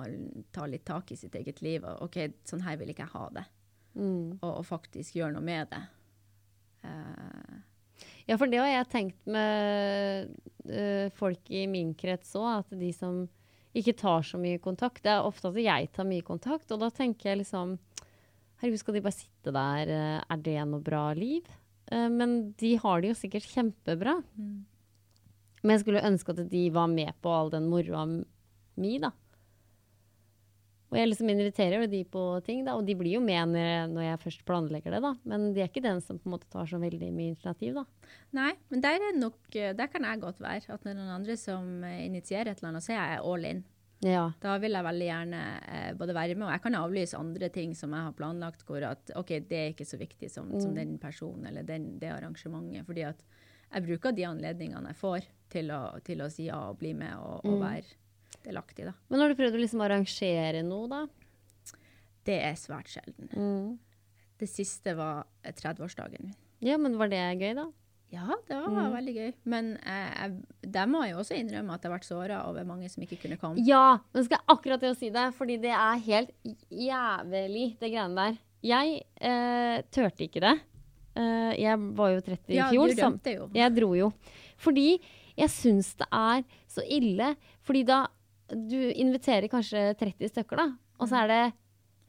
ta 0.55 0.65
litt 0.67 0.83
tak 0.87 1.13
i 1.13 1.19
sitt 1.19 1.35
eget 1.35 1.61
liv. 1.63 1.85
Og 1.85 2.09
OK, 2.09 2.19
sånn 2.47 2.65
her 2.65 2.79
vil 2.81 2.91
ikke 2.91 3.05
jeg 3.07 3.15
ha 3.15 3.29
det. 3.37 3.45
Mm. 3.95 4.41
Og, 4.41 4.51
og 4.51 4.65
faktisk 4.67 5.15
gjøre 5.15 5.37
noe 5.37 5.45
med 5.45 5.71
det. 5.71 5.85
Eh, 6.87 7.55
Ja, 8.27 8.35
for 8.35 8.49
det 8.51 8.57
har 8.59 8.67
jeg 8.67 8.89
tenkt 8.91 9.27
med 9.29 10.31
uh, 10.67 11.07
folk 11.15 11.51
i 11.53 11.61
min 11.69 11.93
krets 11.95 12.33
òg, 12.35 12.65
at 12.65 12.73
de 12.75 12.89
som 12.91 13.21
ikke 13.75 13.93
tar 13.95 14.25
så 14.25 14.39
mye 14.39 14.57
kontakt 14.63 15.03
Det 15.03 15.11
er 15.13 15.27
ofte 15.27 15.51
at 15.51 15.59
jeg 15.61 15.91
tar 15.93 16.07
mye 16.09 16.25
kontakt, 16.25 16.71
og 16.73 16.81
da 16.81 16.89
tenker 16.89 17.29
jeg 17.29 17.43
liksom 17.43 17.77
Herregud, 18.59 18.81
skal 18.81 18.97
de 18.97 19.03
bare 19.05 19.15
sitte 19.15 19.53
der? 19.53 19.91
Er 20.25 20.41
det 20.41 20.57
noe 20.67 20.83
bra 20.83 21.09
liv? 21.13 21.47
Men 21.91 22.53
de 22.57 22.71
har 22.81 23.03
det 23.03 23.11
jo 23.11 23.17
sikkert 23.19 23.47
kjempebra. 23.51 24.13
Men 25.65 25.75
jeg 25.75 25.85
skulle 25.85 26.05
ønske 26.05 26.33
at 26.35 26.41
de 26.51 26.63
var 26.73 26.89
med 26.91 27.11
på 27.25 27.31
all 27.33 27.51
den 27.53 27.69
moroa 27.71 28.05
mi, 28.05 28.97
da. 29.01 29.11
Og 30.93 30.99
jeg 30.99 31.09
liksom 31.09 31.29
inviterer 31.33 31.81
jo 31.81 31.87
de 31.91 32.03
på 32.07 32.23
ting, 32.45 32.61
da, 32.63 32.77
og 32.77 32.85
de 32.87 32.93
blir 32.95 33.17
jo 33.17 33.21
med 33.23 33.49
når 33.51 33.63
jeg, 33.65 33.87
når 33.91 34.03
jeg 34.05 34.19
først 34.21 34.43
planlegger 34.47 34.93
det, 34.95 35.01
da. 35.03 35.11
Men 35.27 35.47
de 35.55 35.63
er 35.63 35.71
ikke 35.71 35.83
den 35.83 35.99
som 36.05 36.19
på 36.21 36.29
en 36.29 36.35
måte 36.37 36.47
tar 36.53 36.69
så 36.69 36.77
veldig 36.79 37.09
mye 37.11 37.33
initiativ, 37.33 37.79
da. 37.81 38.11
Nei, 38.37 38.51
men 38.71 38.83
der, 38.85 39.01
er 39.01 39.17
nok, 39.17 39.39
der 39.51 39.89
kan 39.91 40.05
jeg 40.05 40.21
godt 40.21 40.43
være. 40.45 40.61
At 40.69 40.85
når 40.85 40.91
det 40.91 40.93
er 40.93 40.99
noen 41.01 41.15
andre 41.17 41.37
som 41.41 41.71
initierer 41.83 42.53
et 42.53 42.61
eller 42.61 42.75
annet, 42.75 42.85
så 42.85 42.93
er 42.93 43.01
jeg 43.01 43.25
all 43.25 43.49
in. 43.49 43.65
Ja. 44.05 44.25
Da 44.43 44.55
vil 44.61 44.75
jeg 44.75 44.85
veldig 44.85 45.07
gjerne 45.07 45.41
eh, 45.65 45.91
både 45.97 46.15
være 46.15 46.35
med, 46.37 46.47
og 46.47 46.53
jeg 46.53 46.63
kan 46.65 46.77
avlyse 46.77 47.19
andre 47.19 47.49
ting 47.53 47.73
som 47.77 47.95
jeg 47.95 48.07
har 48.07 48.15
planlagt, 48.17 48.65
hvor 48.67 48.85
at 48.85 49.13
OK, 49.17 49.37
det 49.49 49.59
er 49.59 49.73
ikke 49.73 49.87
så 49.87 49.97
viktig 49.99 50.29
som, 50.31 50.51
som 50.61 50.75
den 50.77 50.97
personen 51.01 51.47
eller 51.49 51.65
den, 51.65 51.95
det 51.99 52.11
arrangementet. 52.13 52.85
Fordi 52.85 53.07
at 53.07 53.25
jeg 53.71 53.85
bruker 53.87 54.15
de 54.15 54.27
anledningene 54.27 54.93
jeg 54.93 54.99
får 54.99 55.29
til 55.51 55.71
å, 55.75 55.81
til 56.05 56.23
å 56.23 56.31
si 56.31 56.47
ja 56.49 56.59
og 56.69 56.79
bli 56.79 56.93
med 56.97 57.15
og, 57.19 57.45
og 57.47 57.61
være 57.61 57.85
delaktig, 58.45 58.87
da. 58.87 58.93
Men 59.09 59.23
har 59.23 59.31
du 59.31 59.39
prøvd 59.39 59.57
å 59.57 59.61
liksom 59.61 59.83
arrangere 59.85 60.61
noe, 60.65 60.89
da? 60.91 61.79
Det 62.25 62.37
er 62.41 62.57
svært 62.57 62.89
sjelden. 62.93 63.29
Mm. 63.33 63.73
Det 64.41 64.49
siste 64.49 64.95
var 64.97 65.25
eh, 65.43 65.53
30-årsdagen 65.55 66.25
min. 66.25 66.37
Ja, 66.65 66.77
men 66.81 66.97
var 66.99 67.11
det 67.11 67.21
gøy, 67.39 67.51
da? 67.57 67.67
Ja, 68.13 68.37
det 68.47 68.57
var 68.61 68.91
veldig 68.93 69.13
gøy. 69.15 69.31
Men 69.49 69.73
eh, 69.81 70.37
der 70.61 70.89
må 70.89 71.03
jeg 71.03 71.15
jo 71.15 71.21
også 71.23 71.37
innrømme 71.37 71.75
at 71.75 71.83
jeg 71.83 71.89
har 71.89 71.95
vært 71.97 72.07
såra 72.07 72.41
over 72.49 72.67
mange 72.67 72.89
som 72.91 73.03
ikke 73.03 73.19
kunne 73.23 73.39
komme. 73.41 73.63
Ja, 73.65 73.97
men 74.13 74.27
skal 74.27 74.39
jeg 74.39 74.55
akkurat 74.55 74.83
til 74.83 74.93
å 74.93 74.97
si 74.97 75.09
det, 75.13 75.25
fordi 75.37 75.57
det 75.63 75.73
er 75.73 76.03
helt 76.05 76.31
jævlig, 76.69 77.67
det 77.81 77.91
greiene 77.91 78.21
der. 78.21 78.39
Jeg 78.65 79.01
eh, 79.19 79.81
turte 79.93 80.25
ikke 80.25 80.43
det. 80.45 80.55
Eh, 81.15 81.55
jeg 81.61 81.79
var 81.95 82.09
jo 82.11 82.21
30 82.21 82.49
i 82.49 82.55
Ja, 82.57 82.69
fjor. 82.71 82.87
du 82.87 82.93
så- 82.95 83.09
rømte 83.09 83.33
jo. 83.35 83.49
Jeg 83.53 83.75
dro 83.75 83.93
jo. 83.95 84.13
Fordi 84.57 84.99
jeg 85.37 85.49
syns 85.49 85.95
det 85.95 86.07
er 86.11 86.43
så 86.67 86.81
ille. 86.89 87.35
Fordi 87.63 87.85
da 87.85 88.07
Du 88.47 88.77
inviterer 88.77 89.49
kanskje 89.49 89.97
30 89.97 90.29
stykker, 90.29 90.55
da. 90.55 90.67
Og 90.99 91.07
så 91.09 91.23
er 91.23 91.27
det 91.27 91.53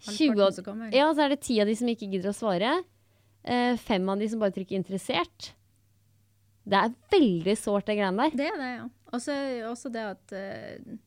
20 0.03 0.39
av, 0.43 0.93
ja, 0.93 1.07
så 1.15 1.25
er 1.25 1.29
det 1.31 1.41
10 1.41 1.61
av 1.63 1.67
de 1.67 1.75
som 1.75 1.89
ikke 1.89 2.11
gidder 2.13 2.29
å 2.29 2.37
svare. 2.37 2.85
Uh, 3.49 3.75
fem 3.79 4.07
av 4.07 4.19
de 4.19 4.29
som 4.29 4.39
bare 4.39 4.51
trykker 4.53 4.77
'interessert'. 4.77 5.53
Det 6.69 6.75
er 6.75 6.95
veldig 7.11 7.57
sårt, 7.57 7.87
det 7.87 7.97
greiene 7.97 8.17
der. 8.19 8.37
Det 8.37 8.53
er 8.53 8.57
det, 8.59 8.77
ja. 8.77 8.89
Og 9.15 9.21
så 9.21 9.33
er 9.33 9.65
også 9.65 9.91
det 9.91 10.03
at 10.03 10.33
uh 10.33 10.99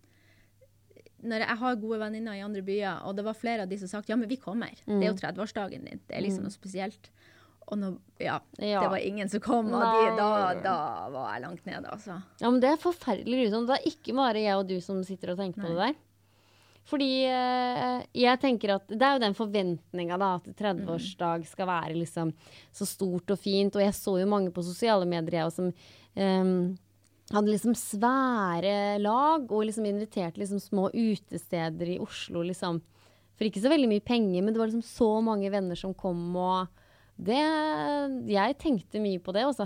når 1.24 1.44
jeg 1.44 1.58
har 1.60 1.76
gode 1.76 2.00
venninner 2.00 2.38
i 2.38 2.44
andre 2.46 2.62
byer, 2.64 3.02
og 3.04 3.16
det 3.18 3.26
var 3.26 3.34
flere 3.34 3.62
av 3.66 3.70
de 3.70 3.78
som 3.78 3.90
sa 3.92 4.02
ja, 4.08 4.16
men 4.16 4.30
vi 4.30 4.38
kommer. 4.38 4.70
Det 4.86 4.88
Mm. 4.88 5.04
er 5.04 5.08
jo 5.08 5.14
30-årsdagen 5.16 5.84
din. 5.84 6.00
Det 6.08 6.16
er 6.16 6.22
liksom 6.22 6.44
noe 6.44 6.50
spesielt. 6.52 7.10
Og 7.70 7.78
nå, 7.78 7.90
ja, 8.18 8.40
Ja. 8.58 8.80
det 8.82 8.90
var 8.90 8.98
ingen 9.06 9.30
som 9.30 9.40
kom, 9.46 9.68
og 9.70 9.82
de, 9.84 10.12
da, 10.18 10.30
da 10.64 10.76
var 11.14 11.34
jeg 11.36 11.44
langt 11.44 11.66
nede, 11.70 11.86
altså. 11.94 12.16
Ja, 12.42 12.50
men 12.50 12.60
det 12.64 12.72
er 12.72 12.80
forferdelig 12.82 13.44
grusomt. 13.46 13.70
Det 13.70 13.76
er 13.78 13.90
ikke 13.92 14.16
bare 14.18 14.42
jeg 14.42 14.58
og 14.58 14.68
du 14.72 14.80
som 14.82 15.04
sitter 15.06 15.36
og 15.36 15.38
tenker 15.44 15.62
på 15.62 15.70
det 15.76 15.78
der. 15.84 15.98
Fordi 16.90 17.10
eh, 17.30 18.00
jeg 18.18 18.40
tenker 18.42 18.72
at 18.80 18.88
det 18.90 19.06
er 19.06 19.20
jo 19.20 19.22
den 19.22 19.36
forventninga, 19.38 20.18
at 20.18 20.48
30-årsdag 20.58 21.46
skal 21.46 21.68
være 21.70 21.94
liksom 22.00 22.32
så 22.74 22.88
stort 22.90 23.30
og 23.30 23.38
fint. 23.38 23.76
Og 23.78 23.84
jeg 23.86 23.94
så 23.94 24.16
jo 24.18 24.26
mange 24.32 24.50
på 24.56 24.64
sosiale 24.66 25.06
medier 25.06 25.44
jeg, 25.44 25.54
som 25.54 25.70
eh, 25.70 26.50
hadde 27.30 27.52
liksom 27.54 27.76
svære 27.78 28.98
lag 29.04 29.46
og 29.54 29.68
liksom 29.70 29.86
inviterte 29.86 30.42
liksom 30.42 30.58
små 30.64 30.90
utesteder 30.96 31.94
i 31.94 32.00
Oslo, 32.02 32.42
liksom. 32.50 32.82
For 33.38 33.46
ikke 33.48 33.62
så 33.62 33.70
veldig 33.72 33.88
mye 33.94 34.04
penger, 34.04 34.42
men 34.42 34.52
det 34.56 34.60
var 34.60 34.72
liksom 34.74 34.84
så 34.90 35.12
mange 35.24 35.52
venner 35.54 35.78
som 35.78 35.94
kom 35.94 36.26
og 36.36 36.79
det, 37.20 37.38
jeg 38.32 38.56
tenkte 38.62 39.00
mye 39.04 39.20
på 39.20 39.34
det, 39.36 39.42
altså. 39.44 39.66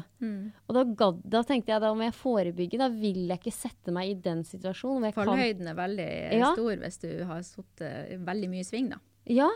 Og 0.68 0.74
da, 0.74 1.10
da 1.36 1.42
tenkte 1.46 1.70
jeg 1.74 1.84
da 1.84 1.92
må 1.94 2.08
jeg 2.08 2.16
forebygge. 2.18 2.80
Da 2.82 2.88
vil 2.90 3.28
jeg 3.30 3.38
ikke 3.38 3.54
sette 3.54 3.94
meg 3.94 4.10
i 4.10 4.16
den 4.26 4.42
situasjonen. 4.48 5.14
Fallhøyden 5.14 5.70
er 5.70 5.78
veldig 5.78 6.08
eh, 6.08 6.38
Ja. 6.40 6.50
stor 6.56 6.82
hvis 6.82 6.98
du 7.04 7.12
har 7.30 7.44
sittet 7.46 8.18
veldig 8.26 8.50
mye 8.50 8.64
i 8.66 8.68
sving, 8.68 8.90
da. 8.96 8.98
Ja. 9.30 9.50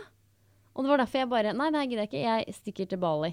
Og 0.78 0.86
det 0.86 0.92
var 0.94 1.02
derfor 1.02 1.24
jeg 1.24 1.30
bare 1.32 1.54
Nei, 1.58 1.72
det 1.74 1.86
gidder 1.90 2.04
jeg 2.06 2.12
ikke. 2.12 2.26
Jeg 2.28 2.56
stikker 2.60 2.90
til 2.94 3.02
Bali. 3.02 3.32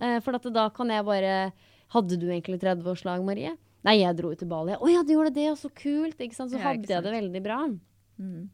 Eh, 0.00 0.18
for 0.24 0.38
at 0.38 0.48
da 0.54 0.68
kan 0.70 0.88
jeg 0.94 1.04
bare 1.04 1.34
Hadde 1.92 2.18
du 2.20 2.26
egentlig 2.28 2.58
30-årslag, 2.60 3.22
Marie? 3.24 3.54
Nei, 3.84 3.94
jeg 4.02 4.16
dro 4.18 4.32
til 4.36 4.48
Bali. 4.50 4.74
Å 4.76 4.88
ja, 4.92 5.00
du 5.06 5.12
gjorde 5.14 5.32
det, 5.36 5.46
og 5.52 5.56
så 5.60 5.70
kult. 5.72 6.18
Ikke 6.20 6.36
sant? 6.36 6.50
Så 6.52 6.58
Ja, 6.58 6.66
hadde 6.70 6.84
sant? 6.84 6.90
jeg 6.92 7.04
det 7.06 7.12
veldig 7.14 7.42
bra. 7.44 7.60
Mm. 8.20 8.48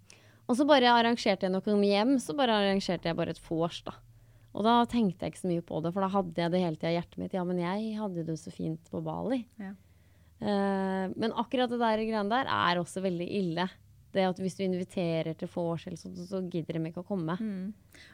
Og 0.47 0.59
så 0.59 0.67
bare 0.69 0.91
arrangerte 0.93 1.49
jeg 1.49 1.51
noe 1.55 1.81
hjem, 1.89 2.19
så 2.23 2.37
bare 2.37 2.55
arrangerte 2.61 3.09
jeg 3.11 3.17
bare 3.17 3.31
et 3.35 3.41
vors, 3.49 3.81
da. 3.83 3.95
Og 4.55 4.63
da 4.67 4.75
tenkte 4.91 5.27
jeg 5.27 5.35
ikke 5.35 5.43
så 5.43 5.51
mye 5.51 5.65
på 5.67 5.81
det, 5.83 5.91
for 5.95 6.05
da 6.05 6.11
hadde 6.15 6.45
jeg 6.45 6.53
det 6.55 6.61
hele 6.63 6.79
tida 6.79 6.93
i 6.93 6.99
hjertet 6.99 7.21
mitt. 7.21 7.35
Ja, 7.35 7.43
men 7.47 7.63
jeg 7.63 7.95
hadde 7.99 8.27
det 8.29 8.37
så 8.39 8.53
fint 8.55 8.91
på 8.93 9.03
Bali. 9.05 9.43
Ja. 9.59 9.73
Uh, 10.45 11.11
men 11.15 11.35
akkurat 11.41 11.71
det 11.71 11.81
der 11.81 12.03
greiene 12.03 12.31
der 12.31 12.51
er 12.51 12.81
også 12.81 13.03
veldig 13.05 13.27
ille. 13.41 13.67
Det 14.15 14.23
at 14.29 14.39
hvis 14.39 14.55
du 14.55 14.63
inviterer 14.63 15.35
til 15.35 15.51
forskjell, 15.51 15.97
så, 15.99 16.13
så 16.15 16.39
gidder 16.47 16.79
de 16.79 16.91
ikke 16.93 17.03
å 17.03 17.09
komme. 17.09 17.35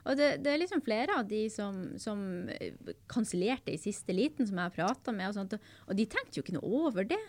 Og 0.08 0.16
det, 0.16 0.30
det 0.40 0.54
er 0.54 0.62
liksom 0.62 0.80
flere 0.84 1.18
av 1.20 1.26
de 1.28 1.42
som, 1.52 1.82
som 2.00 2.22
eh, 2.54 2.94
kansellerte 3.10 3.74
i 3.74 3.80
siste 3.80 4.16
liten, 4.16 4.48
som 4.48 4.56
jeg 4.56 4.70
har 4.70 4.78
prata 4.78 5.12
med, 5.12 5.28
og, 5.28 5.36
sånt, 5.36 5.58
og 5.60 5.98
de 5.98 6.06
tenkte 6.08 6.40
jo 6.40 6.46
ikke 6.46 6.56
noe 6.56 6.86
over 6.86 7.04
det. 7.10 7.20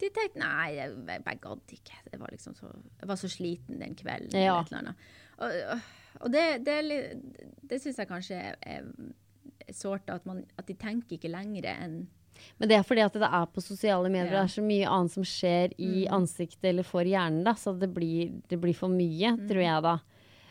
De 0.00 0.08
tenkte 0.14 0.38
nei, 0.38 0.68
jeg, 0.78 0.94
jeg 1.10 1.40
gadd 1.42 1.74
ikke. 1.80 1.98
Det 2.12 2.20
var 2.22 2.30
liksom 2.36 2.54
så, 2.56 2.70
jeg 3.02 3.10
var 3.10 3.18
så 3.18 3.32
sliten 3.32 3.82
den 3.82 3.98
kvelden. 3.98 4.38
Ja. 4.38 4.54
eller 4.54 4.62
et 4.62 4.70
eller 4.70 4.84
annet. 4.84 5.10
Og, 5.40 5.58
og 5.74 5.99
det, 6.32 6.46
det, 6.66 6.76
er 6.80 7.18
det 7.70 7.80
syns 7.82 8.00
jeg 8.00 8.10
kanskje 8.10 8.38
er, 8.38 8.56
er 8.60 9.74
sårt, 9.74 10.10
at, 10.10 10.24
man, 10.26 10.42
at 10.58 10.66
de 10.68 10.76
tenker 10.78 11.16
ikke 11.16 11.30
lenger 11.30 11.68
enn 11.70 12.00
Men 12.58 12.70
det 12.70 12.78
er 12.78 12.86
fordi 12.86 13.04
at 13.04 13.16
det 13.20 13.28
er 13.28 13.48
på 13.52 13.62
sosiale 13.62 14.08
medier. 14.08 14.32
Ja. 14.32 14.38
Det 14.38 14.44
er 14.46 14.54
så 14.54 14.64
mye 14.64 14.88
annet 14.88 15.14
som 15.14 15.26
skjer 15.28 15.74
i 15.78 16.06
ansiktet 16.10 16.70
eller 16.72 16.86
for 16.88 17.06
hjernen, 17.06 17.44
da, 17.46 17.54
så 17.58 17.74
det 17.76 17.90
blir, 17.94 18.32
det 18.48 18.58
blir 18.62 18.76
for 18.76 18.92
mye, 18.92 19.34
tror 19.48 19.62
jeg 19.64 19.84
da. 19.86 19.98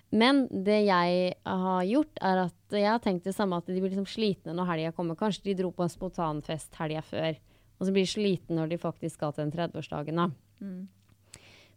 Men 0.10 0.48
det 0.50 0.80
jeg 0.88 1.34
har 1.46 1.84
gjort, 1.86 2.22
er 2.26 2.44
at 2.48 2.78
jeg 2.78 2.88
har 2.90 3.02
tenkt 3.04 3.28
det 3.30 3.36
samme, 3.36 3.60
at 3.60 3.68
de 3.70 3.78
blir 3.78 3.92
liksom 3.92 4.08
slitne 4.10 4.56
når 4.58 4.72
helga 4.72 4.94
kommer. 4.98 5.18
Kanskje 5.18 5.52
de 5.52 5.58
dro 5.60 5.70
på 5.74 5.86
en 5.86 5.92
spontanfest 5.94 6.78
helga 6.82 7.04
før, 7.06 7.38
og 7.78 7.86
så 7.86 7.94
blir 7.94 8.08
de 8.08 8.14
slitne 8.14 8.58
når 8.58 8.72
de 8.72 8.80
faktisk 8.82 9.20
skal 9.20 9.36
til 9.36 9.46
den 9.46 9.54
30-årsdagen. 9.54 10.18
da. 10.18 10.30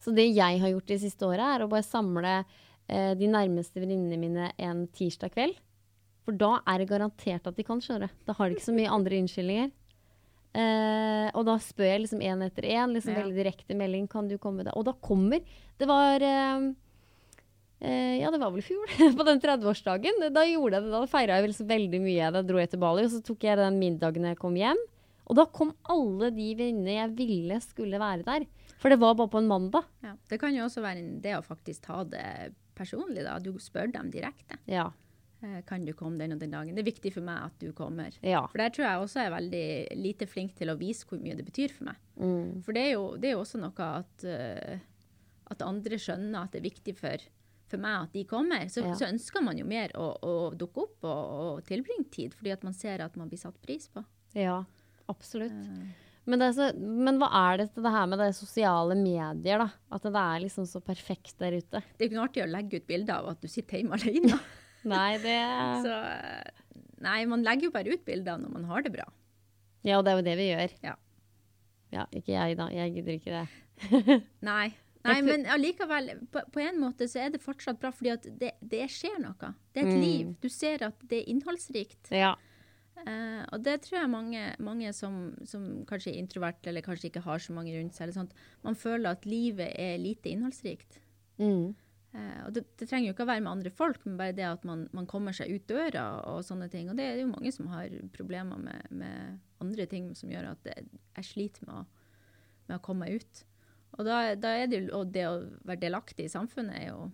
Så 0.02 0.14
det 0.16 0.26
jeg 0.32 0.60
har 0.62 0.72
gjort 0.72 0.88
de 0.88 0.98
siste 0.98 1.28
åra, 1.28 1.52
er 1.54 1.64
å 1.64 1.70
bare 1.70 1.86
samle 1.86 2.40
eh, 2.92 3.12
de 3.18 3.28
nærmeste 3.32 3.80
venninnene 3.82 4.18
mine 4.20 4.50
en 4.60 4.84
tirsdag 4.92 5.32
kveld. 5.34 5.56
For 6.26 6.36
da 6.38 6.58
er 6.70 6.78
det 6.84 6.90
garantert 6.92 7.48
at 7.50 7.56
de 7.58 7.64
kan, 7.66 7.80
kjøre. 7.82 8.10
Da 8.28 8.36
har 8.38 8.48
de 8.52 8.54
ikke 8.58 8.68
så 8.68 8.76
mye 8.76 8.92
andre 8.94 9.18
unnskyldninger. 9.24 9.72
Eh, 10.52 11.28
og 11.32 11.46
da 11.48 11.54
spør 11.64 11.88
jeg 11.88 12.02
liksom 12.04 12.20
én 12.20 12.42
etter 12.44 12.66
én, 12.68 12.92
liksom 12.92 13.14
Ja. 13.16 13.22
veldig 13.24 13.38
direkte 13.40 13.74
melding. 13.74 14.06
Kan 14.12 14.28
du 14.28 14.36
komme 14.38 14.62
da? 14.64 14.70
Og 14.76 14.84
da 14.84 14.92
kommer 14.92 15.40
Det 15.80 15.88
var 15.88 16.20
eh, 16.20 16.72
eh, 17.80 18.20
Ja, 18.20 18.30
det 18.30 18.38
var 18.40 18.50
vel 18.52 18.60
i 18.62 18.66
fjor, 18.66 18.86
på 19.18 19.24
den 19.26 19.40
30-årsdagen. 19.40 20.20
Da 20.32 20.44
gjorde 20.46 20.76
jeg 20.78 20.84
det, 20.86 20.92
da 20.92 21.02
feira 21.10 21.38
jeg 21.40 21.46
vel 21.48 21.56
så 21.56 21.66
veldig 21.66 22.00
mye. 22.04 22.30
Da 22.36 22.42
dro 22.46 22.60
jeg 22.60 22.70
til 22.70 22.82
Bali, 22.84 23.06
og 23.08 23.10
så 23.14 23.22
tok 23.24 23.42
jeg 23.48 23.56
den 23.58 23.80
middagen 23.80 24.28
jeg 24.28 24.38
kom 24.38 24.54
hjem. 24.60 24.78
Og 25.30 25.36
da 25.38 25.46
kom 25.46 25.72
alle 25.88 26.30
de 26.34 26.48
venninnene 26.58 26.98
jeg 27.00 27.16
ville 27.16 27.58
skulle 27.64 27.98
være 28.02 28.22
der. 28.26 28.46
For 28.82 28.90
det 28.92 28.98
var 29.00 29.14
bare 29.14 29.30
på 29.32 29.38
en 29.40 29.48
mandag. 29.48 29.84
ja. 30.04 30.14
Det 30.28 30.38
kan 30.42 30.54
jo 30.54 30.64
også 30.66 30.82
være 30.82 30.98
en- 30.98 31.20
det 31.22 31.32
å 31.38 31.42
faktisk 31.46 31.82
ta 31.86 32.02
det 32.04 32.52
personlig, 32.78 33.24
da. 33.26 33.38
Du 33.42 33.52
spør 33.62 33.90
dem 33.92 34.10
direkte. 34.14 34.58
Ja. 34.70 34.90
Eh, 35.42 35.60
Kan 35.66 35.84
du 35.84 35.92
komme 35.98 36.18
den 36.18 36.32
og 36.36 36.38
den 36.40 36.52
dagen? 36.54 36.74
Det 36.76 36.84
er 36.84 36.90
viktig 36.92 37.12
for 37.16 37.26
meg 37.26 37.40
at 37.48 37.58
du 37.58 37.72
kommer. 37.72 38.14
Ja. 38.22 38.44
For 38.46 38.58
der 38.62 38.70
tror 38.70 38.86
jeg 38.86 39.02
også 39.02 39.24
er 39.24 39.34
veldig 39.34 39.64
lite 39.98 40.26
flink 40.30 40.54
til 40.58 40.70
å 40.70 40.78
vise 40.78 41.06
hvor 41.08 41.18
mye 41.22 41.34
det 41.38 41.44
betyr 41.48 41.74
for 41.74 41.88
meg. 41.90 41.96
Mm. 42.16 42.62
For 42.62 42.72
det 42.76 42.84
er 42.88 42.92
jo, 42.94 43.04
det 43.18 43.30
er 43.30 43.36
jo 43.36 43.42
også 43.44 43.58
noe 43.62 43.88
at, 44.02 44.24
eh, 44.24 44.78
at 45.50 45.62
andre 45.66 45.98
skjønner 45.98 46.44
at 46.44 46.52
det 46.54 46.62
er 46.62 46.68
viktig 46.70 46.94
for, 46.96 47.26
for 47.72 47.82
meg 47.82 48.06
at 48.06 48.12
de 48.14 48.24
kommer. 48.30 48.68
Så, 48.70 48.84
Ja. 48.86 48.94
så 48.94 49.08
ønsker 49.10 49.42
man 49.42 49.58
jo 49.58 49.66
mer 49.66 49.90
å, 49.98 50.12
å 50.22 50.36
dukke 50.54 50.86
opp 50.86 51.04
og, 51.10 51.34
og 51.42 51.64
tilbringe 51.66 52.06
tid, 52.14 52.34
fordi 52.38 52.52
at 52.54 52.62
man 52.64 52.72
ser 52.78 53.02
at 53.02 53.16
man 53.16 53.28
blir 53.28 53.42
satt 53.42 53.58
pris 53.66 53.88
på. 53.92 54.04
Ja, 54.38 54.62
absolutt. 55.10 55.52
Men, 56.24 56.38
det 56.38 56.52
så, 56.54 56.68
men 56.78 57.16
hva 57.18 57.28
er 57.50 57.56
det 57.62 57.68
til 57.74 57.82
det 57.82 57.90
her 57.90 58.06
med 58.06 58.20
det 58.22 58.28
sosiale 58.38 58.94
medier, 58.94 59.58
da? 59.64 59.68
At 59.90 60.04
det 60.06 60.12
er 60.14 60.42
liksom 60.44 60.66
så 60.70 60.78
perfekt 60.84 61.34
der 61.42 61.56
ute? 61.58 61.80
Det 61.98 62.04
er 62.04 62.10
ikke 62.10 62.18
noe 62.20 62.28
artig 62.28 62.44
å 62.44 62.50
legge 62.52 62.78
ut 62.78 62.86
bilder 62.86 63.14
av 63.18 63.32
at 63.32 63.40
du 63.42 63.48
sitter 63.50 63.80
hjemme 63.80 63.98
alene. 63.98 64.38
Nei, 64.92 65.10
det 65.22 65.38
Så 65.82 65.96
nei, 67.02 67.18
man 67.30 67.42
legger 67.46 67.68
jo 67.68 67.72
bare 67.74 67.90
ut 67.94 68.04
bilder 68.06 68.38
når 68.38 68.54
man 68.54 68.64
har 68.70 68.82
det 68.86 68.92
bra. 68.94 69.08
Ja, 69.82 69.98
og 69.98 70.06
det 70.06 70.12
er 70.12 70.20
jo 70.20 70.26
det 70.28 70.36
vi 70.38 70.46
gjør. 70.52 70.76
Ja. 70.86 70.94
Ja, 71.92 72.06
ikke 72.14 72.32
jeg, 72.36 72.56
da. 72.58 72.68
Jeg 72.72 72.94
gidder 72.94 73.18
ikke 73.18 73.42
det. 73.42 74.20
Nei. 74.52 74.68
Nei, 75.02 75.16
men 75.26 75.42
allikevel, 75.50 76.12
på, 76.30 76.44
på 76.54 76.60
en 76.62 76.76
måte 76.78 77.08
så 77.10 77.24
er 77.24 77.32
det 77.34 77.40
fortsatt 77.42 77.80
bra, 77.82 77.90
fordi 77.90 78.12
at 78.14 78.26
det, 78.38 78.52
det 78.62 78.84
skjer 78.94 79.16
noe. 79.24 79.50
Det 79.74 79.82
er 79.82 79.88
et 79.90 79.96
Mm. 79.96 80.02
liv. 80.04 80.28
Du 80.38 80.46
ser 80.48 80.84
at 80.86 81.00
det 81.10 81.24
er 81.24 81.30
innholdsrikt. 81.32 82.12
Ja. 82.14 82.36
Eh, 83.02 83.42
og 83.50 83.62
det 83.66 83.78
tror 83.84 83.98
jeg 83.98 84.10
mange, 84.12 84.42
mange 84.62 84.90
som, 84.94 85.32
som 85.48 85.64
kanskje 85.88 86.12
er 86.12 86.20
introvert, 86.22 86.60
eller 86.68 86.84
kanskje 86.84 87.10
ikke 87.10 87.24
har 87.24 87.42
så 87.42 87.54
mange 87.56 87.74
rundt 87.76 87.96
seg, 87.96 88.06
eller 88.06 88.18
sånt, 88.20 88.36
man 88.62 88.78
føler 88.78 89.16
at 89.16 89.26
livet 89.28 89.72
er 89.74 90.02
lite 90.02 90.30
innholdsrikt. 90.30 91.00
Mm. 91.42 91.72
Eh, 92.12 92.40
og 92.46 92.52
det, 92.56 92.64
det 92.78 92.88
trenger 92.88 93.08
jo 93.08 93.14
ikke 93.16 93.24
å 93.26 93.30
være 93.32 93.44
med 93.44 93.52
andre 93.54 93.72
folk, 93.74 94.02
men 94.06 94.18
bare 94.20 94.36
det 94.36 94.46
at 94.48 94.66
man, 94.68 94.84
man 94.94 95.08
kommer 95.10 95.34
seg 95.36 95.50
ut 95.50 95.64
døra 95.70 96.04
og 96.30 96.44
sånne 96.46 96.68
ting. 96.72 96.90
Og 96.92 96.98
det 96.98 97.08
er 97.08 97.22
jo 97.22 97.30
mange 97.32 97.54
som 97.54 97.70
har 97.72 97.94
problemer 98.14 98.60
med, 98.60 98.92
med 99.02 99.40
andre 99.64 99.88
ting 99.90 100.12
som 100.18 100.30
gjør 100.32 100.52
at 100.52 100.62
det, 100.68 100.76
jeg 101.18 101.30
sliter 101.30 101.66
med 101.66 101.80
å, 101.80 102.12
med 102.68 102.78
å 102.78 102.84
komme 102.84 103.08
meg 103.08 103.22
ut. 103.22 103.42
Og 103.98 104.06
da, 104.08 104.20
da 104.40 104.54
er 104.56 104.70
det 104.70 104.86
jo 104.86 105.02
det 105.04 105.26
å 105.28 105.40
være 105.68 105.82
delaktig 105.82 106.28
i 106.28 106.32
samfunnet 106.32 106.78
er 106.78 106.86
jo 106.92 107.10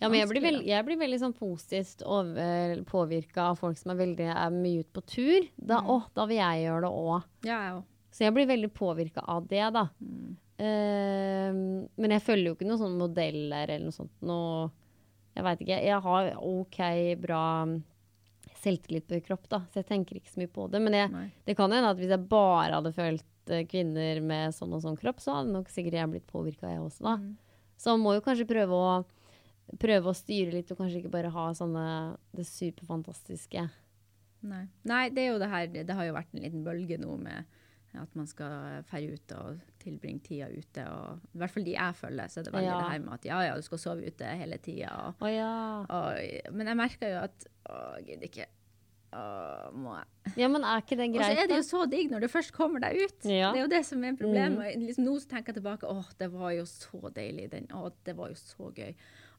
Ja, 0.00 0.08
men 0.08 0.20
jeg 0.20 0.28
blir, 0.30 0.42
veld, 0.44 0.64
jeg 0.68 0.84
blir 0.86 0.98
veldig 1.00 1.18
sånn 1.22 1.34
positivt 1.36 2.02
påvirka 2.88 3.50
av 3.50 3.58
folk 3.60 3.78
som 3.80 3.92
er, 3.94 4.00
veldig, 4.02 4.28
er 4.34 4.50
mye 4.54 4.82
ute 4.84 4.92
på 4.98 5.04
tur. 5.14 5.48
Da, 5.56 5.80
Mm. 5.82 5.88
å, 5.94 5.96
da 6.14 6.26
vil 6.26 6.36
jeg 6.40 6.64
gjøre 6.66 6.82
det 6.86 6.92
òg. 7.04 7.22
Ja. 7.48 7.60
Så 8.10 8.24
jeg 8.24 8.34
blir 8.34 8.46
veldig 8.50 8.70
påvirka 8.74 9.24
av 9.26 9.46
det, 9.48 9.64
da. 9.74 9.88
Mm. 10.00 10.36
Uh, 10.58 11.86
men 11.96 12.10
jeg 12.16 12.24
følger 12.26 12.50
jo 12.50 12.56
ikke 12.56 12.66
noen 12.66 12.80
sånne 12.80 12.98
modeller 12.98 13.68
eller 13.70 13.84
noe 13.86 13.94
sånt. 13.94 14.14
Noe, 14.26 14.70
jeg 15.36 15.44
veit 15.46 15.60
ikke. 15.62 15.82
Jeg 15.86 16.00
har 16.02 16.30
OK 16.42 16.78
bra 17.22 17.42
selvtillit 18.58 19.06
på 19.06 19.20
kropp, 19.22 19.44
da, 19.52 19.60
så 19.70 19.78
jeg 19.82 19.86
tenker 19.86 20.18
ikke 20.18 20.32
så 20.32 20.40
mye 20.42 20.50
på 20.50 20.66
det. 20.72 20.80
Men 20.82 20.96
jeg, 20.98 21.10
det 21.46 21.54
kan 21.58 21.70
hende 21.70 21.92
at 21.92 22.00
hvis 22.00 22.10
jeg 22.10 22.24
bare 22.30 22.74
hadde 22.74 22.90
følt 22.96 23.52
eh, 23.54 23.62
kvinner 23.70 24.18
med 24.24 24.56
sånn 24.56 24.74
og 24.74 24.82
sånn 24.82 24.98
kropp, 24.98 25.20
så 25.22 25.36
hadde 25.38 25.54
nok 25.54 25.70
sikkert 25.70 25.94
jeg 26.00 26.10
blitt 26.16 26.26
påvirka, 26.32 26.72
jeg 26.72 26.82
også, 26.82 27.04
da. 27.06 27.14
Mm. 27.22 27.36
Så 27.78 27.94
man 27.94 28.02
må 28.02 28.16
jo 28.16 28.24
kanskje 28.24 28.48
prøve 28.50 28.74
å, 28.74 28.88
prøve 29.76 30.10
å 30.10 30.16
styre 30.16 30.54
litt, 30.54 30.70
og 30.72 30.80
kanskje 30.80 31.02
ikke 31.02 31.12
bare 31.12 31.32
ha 31.34 31.46
sånne 31.56 31.84
det 32.36 32.46
superfantastiske. 32.48 33.68
Nei. 34.48 34.64
Nei, 34.86 35.08
det 35.10 35.26
det 35.42 35.48
her 35.50 35.66
Det 35.66 35.94
har 35.98 36.06
jo 36.06 36.14
vært 36.14 36.34
en 36.34 36.44
liten 36.44 36.62
bølge 36.64 36.98
nå 37.02 37.16
med 37.20 37.56
at 37.98 38.12
man 38.14 38.28
skal 38.28 38.84
feire 38.86 39.16
ut 39.16 39.32
og 39.34 39.62
tilbringe 39.82 40.20
tida 40.22 40.48
ute. 40.52 40.84
Og, 40.86 41.24
I 41.34 41.40
hvert 41.40 41.54
fall 41.54 41.64
de 41.66 41.74
jeg 41.74 41.96
følger, 41.98 42.30
så 42.30 42.40
er 42.40 42.46
det 42.46 42.52
veldig 42.54 42.68
Ja. 42.68 42.78
det 42.78 42.90
her 42.92 43.00
med 43.04 43.14
at 43.14 43.24
ja, 43.24 43.38
ja, 43.48 43.56
du 43.56 43.62
skal 43.62 43.80
sove 43.82 44.06
ute 44.06 44.24
hele 44.42 44.58
tida. 44.62 44.92
Og, 45.18 45.30
ja. 45.32 45.84
og, 45.88 46.52
men 46.54 46.70
jeg 46.70 46.78
merker 46.78 47.14
jo 47.14 47.18
at 47.24 47.48
å, 47.68 47.80
gud, 48.04 48.22
ikke. 48.28 48.46
Å, 49.08 49.72
må 49.72 49.94
jeg? 49.96 50.32
Ja, 50.42 50.48
men 50.52 50.64
er 50.68 50.82
ikke 50.82 50.96
det 51.00 51.06
Og 51.14 51.22
så 51.22 51.28
er 51.32 51.46
det 51.48 51.56
jo 51.62 51.64
så 51.64 51.84
digg 51.88 52.10
når 52.12 52.26
du 52.26 52.28
først 52.28 52.52
kommer 52.52 52.82
deg 52.84 52.98
ut. 53.00 53.24
Ja. 53.24 53.52
Det 53.54 53.60
er 53.60 53.64
jo 53.64 53.70
det 53.72 53.80
som 53.88 54.02
er 54.04 54.16
problemet. 54.18 54.74
Liksom, 54.82 55.06
nå 55.06 55.14
tenker 55.30 55.54
jeg 55.54 55.62
tilbake 55.62 55.88
åh, 55.88 56.10
det 56.20 56.28
var 56.34 56.50
jo 56.52 56.66
så 56.68 57.00
deilig. 57.16 57.46
Den, 57.54 57.68
Åh, 57.72 57.88
det 58.04 58.14
var 58.18 58.28
jo 58.34 58.36
så 58.36 58.68
gøy. 58.76 58.92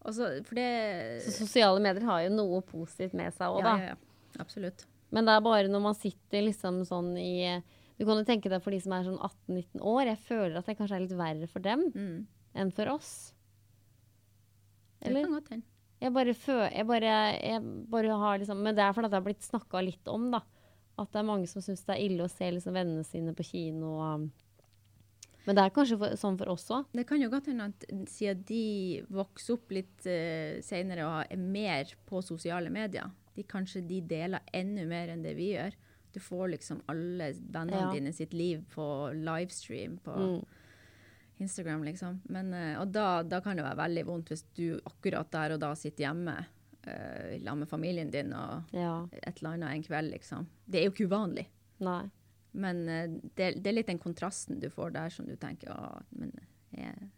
Så, 0.10 0.30
for 0.48 0.56
det 0.56 0.70
Så 1.26 1.36
sosiale 1.44 1.82
medier 1.84 2.08
har 2.08 2.24
jo 2.26 2.30
noe 2.34 2.62
positivt 2.66 3.14
med 3.20 3.34
seg 3.36 3.52
òg, 3.52 3.62
da. 3.68 3.76
ja, 3.78 3.92
ja, 3.92 3.94
ja. 3.94 4.42
Absolutt. 4.42 4.86
Men 5.12 5.26
det 5.26 5.34
er 5.36 5.42
bare 5.46 5.68
når 5.70 5.82
man 5.84 5.96
sitter 5.98 6.44
liksom 6.46 6.84
sånn 6.86 7.16
i 7.18 7.62
Du 8.00 8.06
kan 8.08 8.18
jo 8.18 8.24
tenke 8.26 8.50
deg 8.50 8.62
for 8.64 8.72
de 8.72 8.80
som 8.80 8.94
er 8.96 9.04
sånn 9.06 9.18
18-19 9.20 9.82
år. 9.82 10.06
Jeg 10.14 10.22
føler 10.24 10.58
at 10.58 10.66
det 10.70 10.78
kanskje 10.80 10.96
er 10.98 11.04
litt 11.06 11.18
verre 11.20 11.48
for 11.52 11.60
dem 11.66 11.92
Mm. 11.94 12.26
enn 12.56 12.72
for 12.74 12.90
oss. 12.94 13.34
Det 15.04 15.14
kan 15.14 15.32
godt 15.34 15.50
hende. 15.54 15.66
Jeg 16.00 16.14
bare 16.16 16.34
føler 16.34 16.72
jeg 16.72 16.88
bare, 16.88 17.16
jeg 17.44 17.62
bare 17.92 18.20
har 18.22 18.38
liksom 18.40 18.62
Men 18.64 18.76
det 18.78 18.84
er 18.86 18.94
fordi 18.96 19.10
det 19.12 19.18
har 19.20 19.26
blitt 19.26 19.44
snakka 19.44 19.82
litt 19.84 20.08
om, 20.08 20.30
da. 20.32 20.40
At 21.00 21.12
det 21.12 21.20
er 21.22 21.28
mange 21.28 21.48
som 21.48 21.64
syns 21.64 21.84
det 21.88 21.96
er 21.96 22.06
ille 22.06 22.24
å 22.24 22.32
se 22.32 22.48
liksom 22.52 22.76
vennene 22.76 23.04
sine 23.08 23.34
på 23.36 23.44
kino. 23.48 23.98
um. 24.00 24.30
Men 25.46 25.56
det 25.56 25.64
er 25.64 25.72
kanskje 25.74 25.98
for, 25.98 26.16
sånn 26.20 26.38
for 26.38 26.52
oss 26.52 26.68
òg. 26.76 26.86
Det 26.94 27.06
kan 27.08 27.22
jo 27.22 27.30
godt 27.32 27.48
hende 27.50 27.70
at 27.72 27.86
siden 28.12 28.44
de 28.46 29.04
vokser 29.10 29.56
opp 29.56 29.72
litt 29.74 30.06
uh, 30.06 30.60
senere 30.62 31.08
og 31.08 31.32
er 31.32 31.40
mer 31.40 31.94
på 32.06 32.22
sosiale 32.22 32.70
medier, 32.70 33.08
de 33.36 33.46
kanskje 33.48 33.82
de 33.88 34.02
deler 34.06 34.44
enda 34.54 34.84
mer 34.86 35.14
enn 35.14 35.24
det 35.24 35.34
vi 35.40 35.54
gjør. 35.56 35.74
Du 36.14 36.20
får 36.20 36.52
liksom 36.56 36.82
alle 36.92 37.32
vennene 37.40 37.86
Ja. 37.88 37.92
dine 37.94 38.12
sitt 38.14 38.34
liv 38.34 38.64
på 38.76 38.86
livestream 39.16 39.98
på 40.04 40.16
Mm. 40.20 40.46
Instagram, 41.40 41.84
liksom. 41.88 42.22
Men, 42.30 42.54
eh, 42.54 42.76
og 42.82 42.92
da, 42.94 43.24
da 43.24 43.40
kan 43.44 43.58
det 43.58 43.64
være 43.66 43.80
veldig 43.80 44.06
vondt 44.08 44.32
hvis 44.34 44.46
du 44.58 44.80
akkurat 44.86 45.30
der 45.32 45.56
og 45.56 45.62
da 45.64 45.74
sitter 45.80 46.06
hjemme 46.10 46.36
uh, 46.40 47.36
sammen 47.40 47.64
med 47.64 47.72
familien 47.72 48.12
din 48.12 48.34
og 48.36 48.74
Ja. 48.76 49.08
et 49.22 49.40
eller 49.40 49.56
annet 49.56 49.76
en 49.76 49.86
kveld, 49.88 50.12
liksom. 50.16 50.48
Det 50.66 50.82
er 50.82 50.90
jo 50.90 50.96
ikke 50.96 51.08
uvanlig. 51.12 51.46
Nei. 51.80 52.02
Men 52.52 52.84
uh, 52.90 53.06
det, 53.36 53.54
det 53.62 53.72
er 53.72 53.78
litt 53.78 53.92
den 53.92 54.02
kontrasten 54.04 54.60
du 54.60 54.70
får 54.74 54.92
der 54.98 55.16
som 55.16 55.30
du 55.30 55.36
tenker 55.40 55.72
Å, 55.72 56.02
men 56.20 56.34
jeg, 56.76 57.10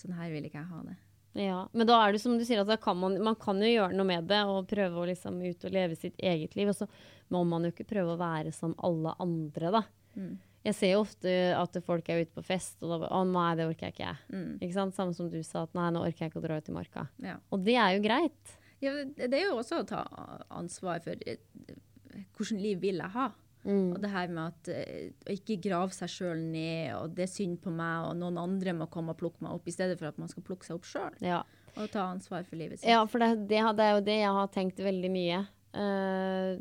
sånn 0.00 0.18
her 0.18 0.34
vil 0.34 0.48
ikke 0.48 0.62
jeg 0.64 0.72
ha 0.72 0.82
det. 0.88 0.98
Ja, 1.38 1.68
men 1.72 1.86
da 1.86 2.00
er 2.02 2.12
det 2.12 2.18
som 2.24 2.34
du 2.38 2.42
sier, 2.44 2.64
at 2.64 2.82
kan 2.82 2.98
man, 2.98 3.14
man 3.22 3.36
kan 3.38 3.60
jo 3.62 3.68
gjøre 3.70 3.94
noe 3.94 4.08
med 4.08 4.26
det 4.26 4.40
og 4.50 4.66
prøve 4.70 4.98
å 4.98 5.06
liksom 5.06 5.38
ut 5.44 5.66
og 5.68 5.74
leve 5.74 5.94
sitt 5.94 6.18
eget 6.18 6.56
liv. 6.58 6.72
Og 6.72 6.74
så 6.74 6.88
må 7.30 7.44
man 7.46 7.62
jo 7.62 7.70
ikke 7.70 7.86
prøve 7.92 8.16
å 8.16 8.20
være 8.20 8.50
som 8.54 8.74
alle 8.82 9.14
andre, 9.22 9.70
da. 9.78 9.82
Mm. 10.18 10.32
Jeg 10.66 10.76
ser 10.76 10.90
jo 10.92 11.02
ofte 11.06 11.34
at 11.56 11.76
folk 11.86 12.08
er 12.12 12.24
ute 12.24 12.34
på 12.36 12.42
fest, 12.44 12.76
og 12.82 12.90
da 12.92 12.98
bare 13.00 13.16
Å 13.16 13.24
nei, 13.24 13.50
det 13.56 13.68
orker 13.70 13.88
jeg 13.88 13.94
ikke. 13.96 14.14
Mm. 14.34 14.50
Ikke 14.60 14.76
sant? 14.76 14.96
Samme 14.96 15.16
som 15.16 15.30
du 15.32 15.38
sa, 15.46 15.62
at 15.64 15.76
nei, 15.78 15.86
nå 15.94 16.02
orker 16.04 16.26
jeg 16.26 16.32
ikke 16.32 16.42
å 16.42 16.44
dra 16.44 16.58
ut 16.60 16.68
i 16.68 16.74
marka. 16.76 17.06
Ja. 17.24 17.38
Og 17.48 17.62
det 17.64 17.76
er 17.80 17.94
jo 17.96 18.02
greit. 18.04 18.56
Ja, 18.80 18.92
det 19.04 19.30
er 19.36 19.46
jo 19.46 19.58
også 19.60 19.82
å 19.82 19.86
ta 19.88 20.02
ansvar 20.56 21.00
for 21.04 21.16
hvordan 21.20 21.80
hvilket 22.36 22.60
liv 22.60 22.82
vil 22.82 23.00
jeg 23.00 23.12
ha. 23.14 23.30
Mm. 23.64 23.90
Og 23.92 23.98
det 24.00 24.08
her 24.08 24.30
med 24.32 24.54
at 24.54 24.68
eh, 24.72 25.10
å 25.28 25.34
ikke 25.36 25.58
grave 25.60 25.92
seg 25.92 26.08
sjøl 26.12 26.38
ned, 26.48 26.94
og 26.96 27.12
det 27.16 27.26
er 27.26 27.32
synd 27.32 27.58
på 27.60 27.72
meg, 27.72 28.06
og 28.08 28.14
noen 28.20 28.38
andre 28.40 28.72
må 28.76 28.88
komme 28.92 29.12
og 29.12 29.20
plukke 29.20 29.44
meg 29.44 29.52
opp, 29.56 29.68
i 29.68 29.74
stedet 29.74 29.98
for 30.00 30.08
at 30.08 30.20
man 30.20 30.30
skal 30.32 30.44
plukke 30.46 30.64
seg 30.68 30.78
opp 30.78 30.88
sjøl. 30.88 31.16
Ja, 31.24 31.42
Og 31.76 31.90
ta 31.92 32.06
ansvar 32.08 32.44
for 32.48 32.56
livet 32.60 32.80
sitt. 32.80 32.88
ja 32.88 33.02
for 33.06 33.20
det, 33.22 33.46
det, 33.50 33.60
det 33.76 33.84
er 33.84 33.92
jo 33.98 34.06
det 34.08 34.16
jeg 34.20 34.36
har 34.40 34.48
tenkt 34.56 34.80
veldig 34.84 35.10
mye. 35.12 35.42
Eh, 35.76 36.54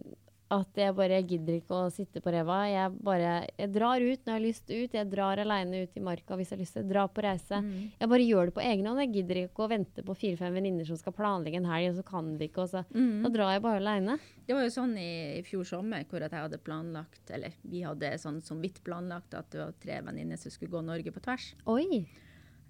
at 0.49 0.79
jeg 0.81 0.93
bare 0.97 1.19
jeg 1.19 1.27
gidder 1.29 1.57
ikke 1.59 1.77
å 1.77 1.89
sitte 1.93 2.21
på 2.25 2.31
ræva. 2.33 2.57
Jeg 2.65 2.93
bare 3.05 3.33
jeg 3.45 3.69
drar 3.73 4.01
ut 4.01 4.23
når 4.23 4.31
jeg 4.31 4.37
har 4.37 4.43
lyst 4.43 4.71
ut. 4.71 4.95
Jeg 4.97 5.09
drar 5.11 5.41
aleine 5.43 5.83
ut 5.85 5.97
i 5.99 6.01
marka 6.03 6.37
hvis 6.39 6.49
jeg 6.49 6.57
har 6.57 6.63
lyst 6.63 6.77
til. 6.79 6.87
Drar 6.89 7.11
på 7.13 7.21
reise. 7.25 7.59
Mm. 7.61 7.91
Jeg 7.99 8.11
bare 8.13 8.25
gjør 8.25 8.49
det 8.49 8.55
på 8.55 8.63
egen 8.65 8.89
hånd. 8.89 9.01
Jeg 9.03 9.13
gidder 9.19 9.41
ikke 9.43 9.65
å 9.65 9.69
vente 9.69 10.05
på 10.05 10.15
fire-fem 10.17 10.57
venninner 10.57 10.89
som 10.89 10.97
skal 10.97 11.13
planlegge 11.13 11.61
en 11.61 11.69
helg, 11.69 11.91
og 11.91 11.99
så 11.99 12.05
kan 12.07 12.31
de 12.39 12.49
ikke. 12.49 12.65
Og 12.65 12.73
så, 12.73 12.85
Mm. 12.89 13.21
Da 13.23 13.29
drar 13.29 13.51
jeg 13.53 13.61
bare 13.61 13.77
aleine. 13.77 14.17
Det 14.47 14.55
var 14.55 14.63
jo 14.65 14.71
sånn 14.73 14.95
i, 14.97 15.37
i 15.37 15.43
fjor 15.45 15.63
sommer 15.67 16.05
hvor 16.09 16.23
jeg 16.23 16.33
hadde 16.33 16.57
planlagt, 16.57 17.29
eller 17.29 17.53
vi 17.61 17.83
hadde 17.85 18.17
sånn 18.17 18.41
som 18.41 18.61
vidt 18.63 18.81
planlagt 18.83 19.35
at 19.37 19.51
det 19.53 19.61
var 19.61 19.75
tre 19.77 19.99
venninner 20.01 20.39
som 20.41 20.51
skulle 20.51 20.73
gå 20.73 20.81
Norge 20.81 21.13
på 21.13 21.21
tvers. 21.21 21.51
Oi. 21.69 22.07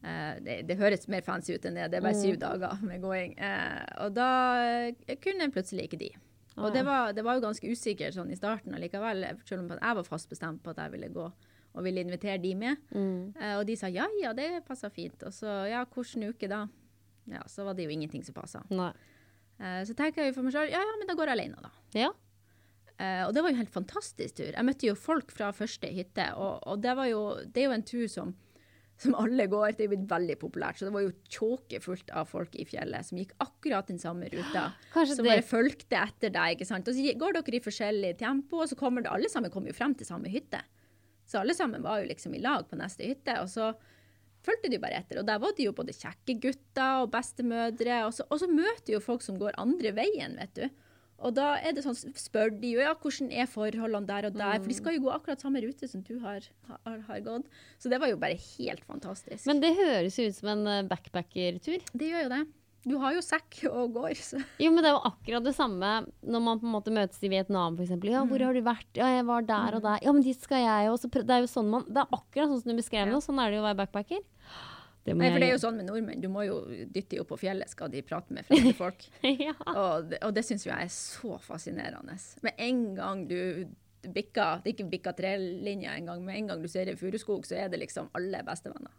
Uh, 0.03 0.35
det, 0.43 0.61
det 0.67 0.77
høres 0.79 1.07
mer 1.11 1.23
fancy 1.23 1.55
ut 1.55 1.65
enn 1.67 1.79
det. 1.79 1.89
Det 1.91 1.99
er 1.99 2.03
bare 2.03 2.19
syv 2.19 2.37
dager 2.39 2.83
med 2.83 3.01
gåing. 3.03 3.35
Uh, 3.39 3.83
og 4.05 4.15
da 4.15 4.29
uh, 4.89 5.15
kunne 5.23 5.51
plutselig 5.55 5.87
ikke 5.87 6.03
de. 6.03 6.11
Og 6.59 6.73
det 6.75 6.83
var, 6.87 7.13
det 7.15 7.23
var 7.25 7.37
jo 7.37 7.45
ganske 7.47 7.71
usikkert 7.71 8.15
sånn 8.15 8.31
i 8.33 8.37
starten 8.37 8.75
allikevel, 8.75 9.23
selv 9.47 9.63
om 9.63 9.71
jeg 9.75 9.99
var 9.99 10.07
fast 10.07 10.29
bestemt 10.31 10.63
på 10.63 10.73
at 10.73 10.83
jeg 10.83 10.95
ville 10.95 11.11
gå 11.13 11.29
og 11.77 11.85
ville 11.85 12.01
invitere 12.01 12.39
de 12.41 12.55
med. 12.57 12.79
Mm. 12.91 13.35
Uh, 13.37 13.55
og 13.59 13.67
de 13.69 13.75
sa 13.77 13.89
ja, 13.93 14.07
ja, 14.21 14.33
det 14.35 14.63
passer 14.67 14.91
fint. 14.93 15.21
Og 15.27 15.35
så 15.35 15.61
ja, 15.69 15.83
hvilken 15.85 16.31
uke 16.31 16.49
da? 16.51 16.63
Ja, 17.29 17.43
så 17.47 17.65
var 17.67 17.77
det 17.77 17.85
jo 17.85 17.93
ingenting 17.93 18.25
som 18.25 18.35
passa. 18.35 18.63
Nei. 18.73 18.89
Eh, 19.59 19.81
så 19.85 19.93
tenker 19.93 20.23
jeg 20.23 20.31
jo 20.31 20.39
for 20.39 20.47
meg 20.47 20.55
sjøl 20.55 20.71
ja, 20.71 20.81
ja, 20.81 20.97
men 20.97 21.09
da 21.09 21.15
går 21.19 21.29
jeg 21.29 21.37
alene, 21.37 21.61
da. 21.61 21.71
Ja. 21.97 22.09
Uh, 22.99 23.27
og 23.27 23.33
det 23.35 23.43
var 23.43 23.51
jo 23.51 23.55
en 23.55 23.61
helt 23.61 23.75
fantastisk 23.75 24.39
tur. 24.39 24.49
Jeg 24.51 24.67
møtte 24.67 24.87
jo 24.89 24.95
folk 24.97 25.29
fra 25.31 25.51
første 25.55 25.87
hytte, 25.93 26.25
og, 26.35 26.63
og 26.67 26.81
det, 26.83 26.95
var 26.99 27.07
jo, 27.11 27.21
det 27.45 27.63
er 27.63 27.69
jo 27.69 27.75
en 27.77 27.85
tur 27.87 28.07
som, 28.11 28.33
som 28.99 29.15
alle 29.15 29.45
går. 29.51 29.75
Det 29.77 29.85
er 29.85 29.91
blitt 29.93 30.07
veldig 30.11 30.35
populært, 30.41 30.79
så 30.79 30.87
det 30.89 30.93
var 30.95 31.05
jo 31.05 31.13
tjåke 31.31 31.79
fullt 31.83 32.09
av 32.19 32.27
folk 32.29 32.55
i 32.59 32.65
fjellet 32.67 33.07
som 33.07 33.19
gikk 33.21 33.31
akkurat 33.43 33.87
den 33.87 34.01
samme 34.01 34.27
ruta. 34.31 34.65
Kanskje 34.95 35.15
som 35.19 35.25
det- 35.27 35.37
bare 35.37 35.45
fulgte 35.47 36.01
etter 36.01 36.33
deg, 36.35 36.57
ikke 36.57 36.67
sant. 36.67 36.87
Og 36.91 36.97
så 36.97 37.13
går 37.21 37.37
dere 37.39 37.59
i 37.59 37.63
forskjellig 37.63 38.17
tempo, 38.19 38.59
og 38.63 38.67
så 38.71 38.77
kommer 38.79 39.05
det, 39.05 39.13
alle 39.13 39.31
sammen 39.31 39.53
kommer 39.53 39.71
jo 39.71 39.77
frem 39.79 39.95
til 39.95 40.09
samme 40.09 40.31
hytte. 40.31 40.61
Så 41.29 41.39
alle 41.39 41.53
sammen 41.53 41.83
var 41.85 42.01
jo 42.01 42.09
liksom 42.09 42.33
i 42.35 42.41
lag 42.43 42.67
på 42.69 42.77
neste 42.79 43.05
hytte, 43.05 43.35
og 43.43 43.47
så 43.51 43.71
fulgte 44.43 44.69
de 44.71 44.79
bare 44.81 44.97
etter. 45.03 45.19
Og 45.21 45.27
der 45.27 45.39
var 45.43 45.51
det 45.55 45.65
jo 45.67 45.73
både 45.77 45.93
kjekke 45.93 46.35
gutter 46.41 47.03
og 47.03 47.11
bestemødre, 47.13 48.03
og 48.07 48.13
så, 48.17 48.25
og 48.29 48.39
så 48.41 48.47
møter 48.51 48.95
jo 48.95 49.01
folk 49.03 49.21
som 49.25 49.37
går 49.39 49.57
andre 49.61 49.91
veien, 49.95 50.35
vet 50.41 50.55
du. 50.57 50.69
Og 51.21 51.33
da 51.35 51.55
er 51.59 51.73
det 51.75 51.83
sånn, 51.83 51.97
spør 52.15 52.53
de 52.61 52.73
jo 52.75 52.79
ja, 52.83 52.93
hvordan 52.95 53.31
er 53.31 53.49
forholdene 53.51 54.07
der 54.07 54.27
og 54.29 54.37
der, 54.39 54.59
for 54.61 54.67
de 54.71 54.77
skal 54.77 54.95
jo 54.95 55.01
gå 55.07 55.11
akkurat 55.17 55.41
samme 55.43 55.59
rute 55.65 55.87
som 55.91 56.01
du 56.07 56.13
har, 56.23 56.45
har, 56.69 56.99
har 57.09 57.19
gått. 57.25 57.49
Så 57.77 57.89
det 57.91 57.99
var 57.99 58.07
jo 58.11 58.17
bare 58.21 58.37
helt 58.57 58.85
fantastisk. 58.87 59.45
Men 59.49 59.59
det 59.59 59.73
høres 59.75 60.15
jo 60.19 60.29
ut 60.29 60.37
som 60.39 60.53
en 60.53 60.63
eh, 60.67 60.85
backpackertur. 60.87 61.83
det 61.93 62.07
gjør 62.13 62.23
jo 62.27 62.31
det. 62.37 62.45
Du 62.87 62.93
har 63.01 63.11
jo 63.11 63.19
sekk 63.21 63.57
og 63.67 63.91
går, 63.97 64.13
så 64.15 64.39
Jo, 64.63 64.69
men 64.71 64.79
det 64.79 64.87
er 64.87 64.95
jo 64.95 65.01
akkurat 65.11 65.43
det 65.43 65.51
samme 65.57 65.89
når 66.23 66.39
man 66.45 66.61
på 66.61 66.65
en 66.69 66.71
måte 66.77 66.93
møtes 66.95 67.19
i 67.27 67.29
Vietnam, 67.33 67.75
f.eks. 67.75 67.91
Ja, 68.07 68.23
Mm. 68.23 68.29
hvor 68.31 68.39
har 68.47 68.53
du 68.55 68.61
vært? 68.63 68.87
Ja, 68.95 69.09
jeg 69.17 69.25
var 69.27 69.41
der 69.43 69.75
og 69.75 69.83
der. 69.83 69.99
Ja, 70.01 70.13
men 70.15 70.23
dit 70.23 70.39
skal 70.39 70.63
jeg 70.63 70.87
òg. 70.89 71.03
Det 71.11 71.35
er 71.35 71.43
jo 71.43 71.51
sånn 71.51 71.67
man 71.69 71.83
Det 71.91 71.99
er 72.05 72.15
akkurat 72.15 72.47
sånn 72.53 72.61
som 72.63 72.71
du 72.71 72.79
beskrev 72.79 73.11
det, 73.11 73.15
og 73.19 73.25
Sånn 73.27 73.43
er 73.43 73.51
det 73.51 73.59
jo 73.59 73.65
å 73.65 73.67
være 73.67 73.81
backpacker. 73.83 74.23
Det 75.09 75.15
må 75.17 75.23
Nei, 75.25 75.31
for 75.33 75.41
det 75.41 75.49
er 75.49 75.55
jo 75.55 75.61
sånn 75.65 75.77
med 75.81 75.89
nordmenn. 75.89 76.21
Du 76.21 76.29
må 76.31 76.45
jo 76.45 76.59
dytte 76.93 77.19
opp 77.23 77.31
på 77.33 77.39
fjellet, 77.41 77.69
skal 77.73 77.89
de 77.91 78.01
prate 78.05 78.33
med 78.35 78.45
fremmede 78.47 78.75
folk. 78.77 79.03
ja. 79.47 79.55
Og 79.73 80.09
det, 80.11 80.21
og 80.27 80.33
det 80.37 80.45
syns 80.45 80.65
jo 80.67 80.71
jeg 80.71 80.85
er 80.87 80.93
så 80.93 81.35
fascinerende. 81.41 82.15
Med 82.45 82.53
en 82.69 82.81
gang 82.99 83.25
du 83.29 83.39
bikker 83.99 84.61
Det 84.63 84.69
er 84.69 84.75
ikke 84.77 84.89
bikka 84.93 85.11
trelinja 85.17 85.91
engang, 85.99 86.21
med 86.23 86.37
en 86.39 86.45
gang 86.53 86.61
du 86.63 86.69
ser 86.71 86.87
en 86.87 86.95
furuskog, 86.99 87.43
så 87.49 87.57
er 87.65 87.71
det 87.73 87.81
liksom 87.81 88.07
alle 88.15 88.39
bestevenner. 88.47 88.93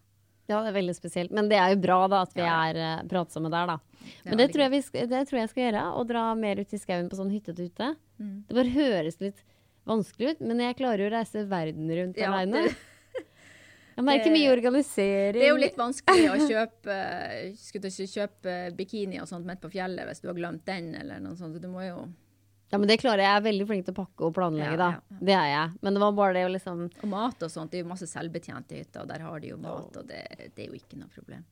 ja, 0.51 0.59
det 0.61 0.73
er 0.73 0.77
veldig 0.77 0.95
spesielt. 0.99 1.31
Men 1.33 1.49
det 1.49 1.57
er 1.57 1.71
jo 1.73 1.79
bra 1.81 2.01
da 2.11 2.23
at 2.27 2.35
vi 2.35 2.43
Ja. 2.43 2.57
er 2.69 2.81
uh, 2.99 3.07
pratsomme 3.09 3.49
der, 3.55 3.71
da. 3.71 3.79
Men 4.27 4.37
det 4.43 4.49
tror, 4.53 4.67
jeg 4.67 4.71
vi 4.75 5.07
det 5.15 5.23
tror 5.31 5.39
jeg 5.41 5.49
skal 5.53 5.63
gjøre. 5.69 5.85
Å 5.95 6.03
dra 6.09 6.25
mer 6.35 6.61
ut 6.61 6.75
i 6.75 6.81
skauen 6.83 7.09
på 7.09 7.17
sånn 7.17 7.31
hytte 7.33 7.55
til 7.55 7.71
ute. 7.71 7.95
Mm. 8.19 8.35
Det 8.49 8.57
bare 8.59 8.75
høres 8.75 9.21
litt 9.23 9.41
vanskelig 9.89 10.35
ut, 10.35 10.41
men 10.51 10.61
jeg 10.67 10.77
klarer 10.77 11.05
jo 11.05 11.09
å 11.09 11.15
reise 11.15 11.47
verden 11.49 11.89
rundt 11.89 12.19
Ja, 12.21 12.33
alene. 12.35 12.67
det- 12.69 12.77
Jeg 14.01 14.09
merker 14.09 14.31
det- 14.31 14.35
mye 14.39 14.51
organisering. 14.55 15.37
Det 15.37 15.45
er 15.45 15.53
jo 15.53 15.61
litt 15.61 15.77
vanskelig 15.79 16.27
å 16.33 16.39
kjøpe, 16.49 16.97
til 17.85 18.11
kjøpe 18.17 18.57
bikini 18.77 19.21
og 19.21 19.29
sånt 19.29 19.47
midt 19.47 19.61
på 19.61 19.71
fjellet 19.71 20.09
hvis 20.09 20.21
du 20.25 20.29
har 20.29 20.35
glemt 20.39 20.65
den, 20.65 20.95
eller 20.95 21.21
noe 21.21 21.37
sånt. 21.37 21.61
Du 21.61 21.69
må 21.69 21.85
jo 21.87 22.09
Ja, 22.71 22.79
men 22.79 22.87
det 22.87 23.01
klarer 23.01 23.19
jeg. 23.19 23.27
Jeg 23.27 23.37
er 23.37 23.47
veldig 23.49 23.67
flink 23.67 23.85
til 23.85 23.95
å 23.95 23.99
pakke 24.07 24.27
og 24.29 24.35
planlegge, 24.35 24.77
Ja, 24.79 24.91
ja, 24.95 25.01
ja. 25.11 25.17
Det 25.19 25.35
er 25.35 25.49
jeg. 25.51 25.79
Men 25.83 25.95
det 25.95 26.01
var 26.01 26.13
bare 26.13 26.35
det 26.35 26.45
å 26.47 26.53
liksom 26.55 26.85
Og 27.03 27.09
mat 27.11 27.43
og 27.43 27.51
sånt, 27.51 27.71
det 27.73 27.81
er 27.81 27.83
jo 27.83 27.89
masse 27.91 28.07
selvbetjente 28.07 28.73
i 28.77 28.85
hytta, 28.85 29.03
og 29.03 29.09
der 29.09 29.19
har 29.27 29.41
de 29.41 29.49
jo 29.49 29.57
mat, 29.57 29.97
og 29.97 30.07
det, 30.07 30.53
det 30.55 30.57
er 30.57 30.69
jo 30.71 30.79
ikke 30.79 30.97
noe 31.01 31.09
problem. 31.09 31.43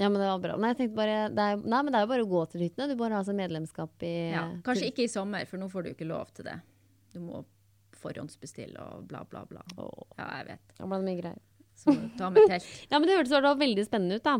Ja, 0.00 0.08
men 0.08 0.18
det 0.20 0.26
var 0.26 0.40
bra. 0.42 0.56
Nei, 0.58 0.74
bare 0.90 1.28
det 1.30 1.38
er, 1.38 1.56
Nei, 1.62 1.82
men 1.82 1.92
det 1.92 2.00
er 2.00 2.06
jo 2.06 2.10
bare 2.10 2.26
å 2.26 2.30
gå 2.32 2.50
til 2.50 2.64
hyttene. 2.66 2.88
Du 2.90 2.96
bare 2.98 3.14
har 3.14 3.22
altså 3.22 3.36
medlemskap 3.38 4.02
i 4.02 4.32
Ja, 4.32 4.48
kanskje 4.66 4.90
ikke 4.90 5.04
i 5.06 5.12
sommer, 5.12 5.46
for 5.46 5.56
nå 5.62 5.70
får 5.70 5.84
du 5.84 5.90
ikke 5.94 6.08
lov 6.08 6.32
til 6.34 6.44
det. 6.50 6.56
Du 7.14 7.20
må 7.20 7.44
forhåndsbestille 8.02 8.80
og 8.82 9.06
bla, 9.08 9.22
bla, 9.30 9.44
bla. 9.48 9.62
Ja, 10.18 10.26
jeg 10.40 10.46
vet. 10.48 10.74
Da 10.78 10.88
ble 10.90 10.98
det 10.98 11.06
mye 11.08 11.20
greier. 11.22 11.38
Så 11.74 11.94
ta 12.18 12.30
med 12.30 12.48
telt. 12.50 12.70
Ja, 12.90 12.98
men 12.98 13.08
det 13.08 13.18
hørtes 13.18 13.58
veldig 13.60 13.86
spennende 13.86 14.20
ut, 14.20 14.24
da. 14.26 14.38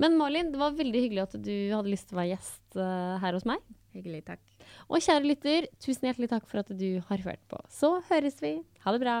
Men 0.00 0.16
Malin, 0.16 0.52
det 0.52 0.60
var 0.60 0.76
veldig 0.78 1.02
hyggelig 1.04 1.26
at 1.26 1.36
du 1.44 1.52
hadde 1.74 1.92
lyst 1.92 2.08
til 2.08 2.16
å 2.16 2.20
være 2.22 2.32
gjest 2.32 2.78
eh, 2.80 3.18
her 3.20 3.36
hos 3.36 3.44
meg. 3.48 3.60
Hyggelig, 3.96 4.22
takk. 4.30 4.40
Og 4.88 5.02
kjære 5.02 5.26
lytter, 5.26 5.68
tusen 5.82 6.08
hjertelig 6.08 6.30
takk 6.32 6.48
for 6.48 6.62
at 6.62 6.72
du 6.72 6.88
har 7.10 7.26
hørt 7.26 7.42
på. 7.50 7.60
Så 7.74 7.98
høres 8.08 8.40
vi. 8.40 8.56
Ha 8.86 8.96
det 8.96 9.02
bra. 9.02 9.20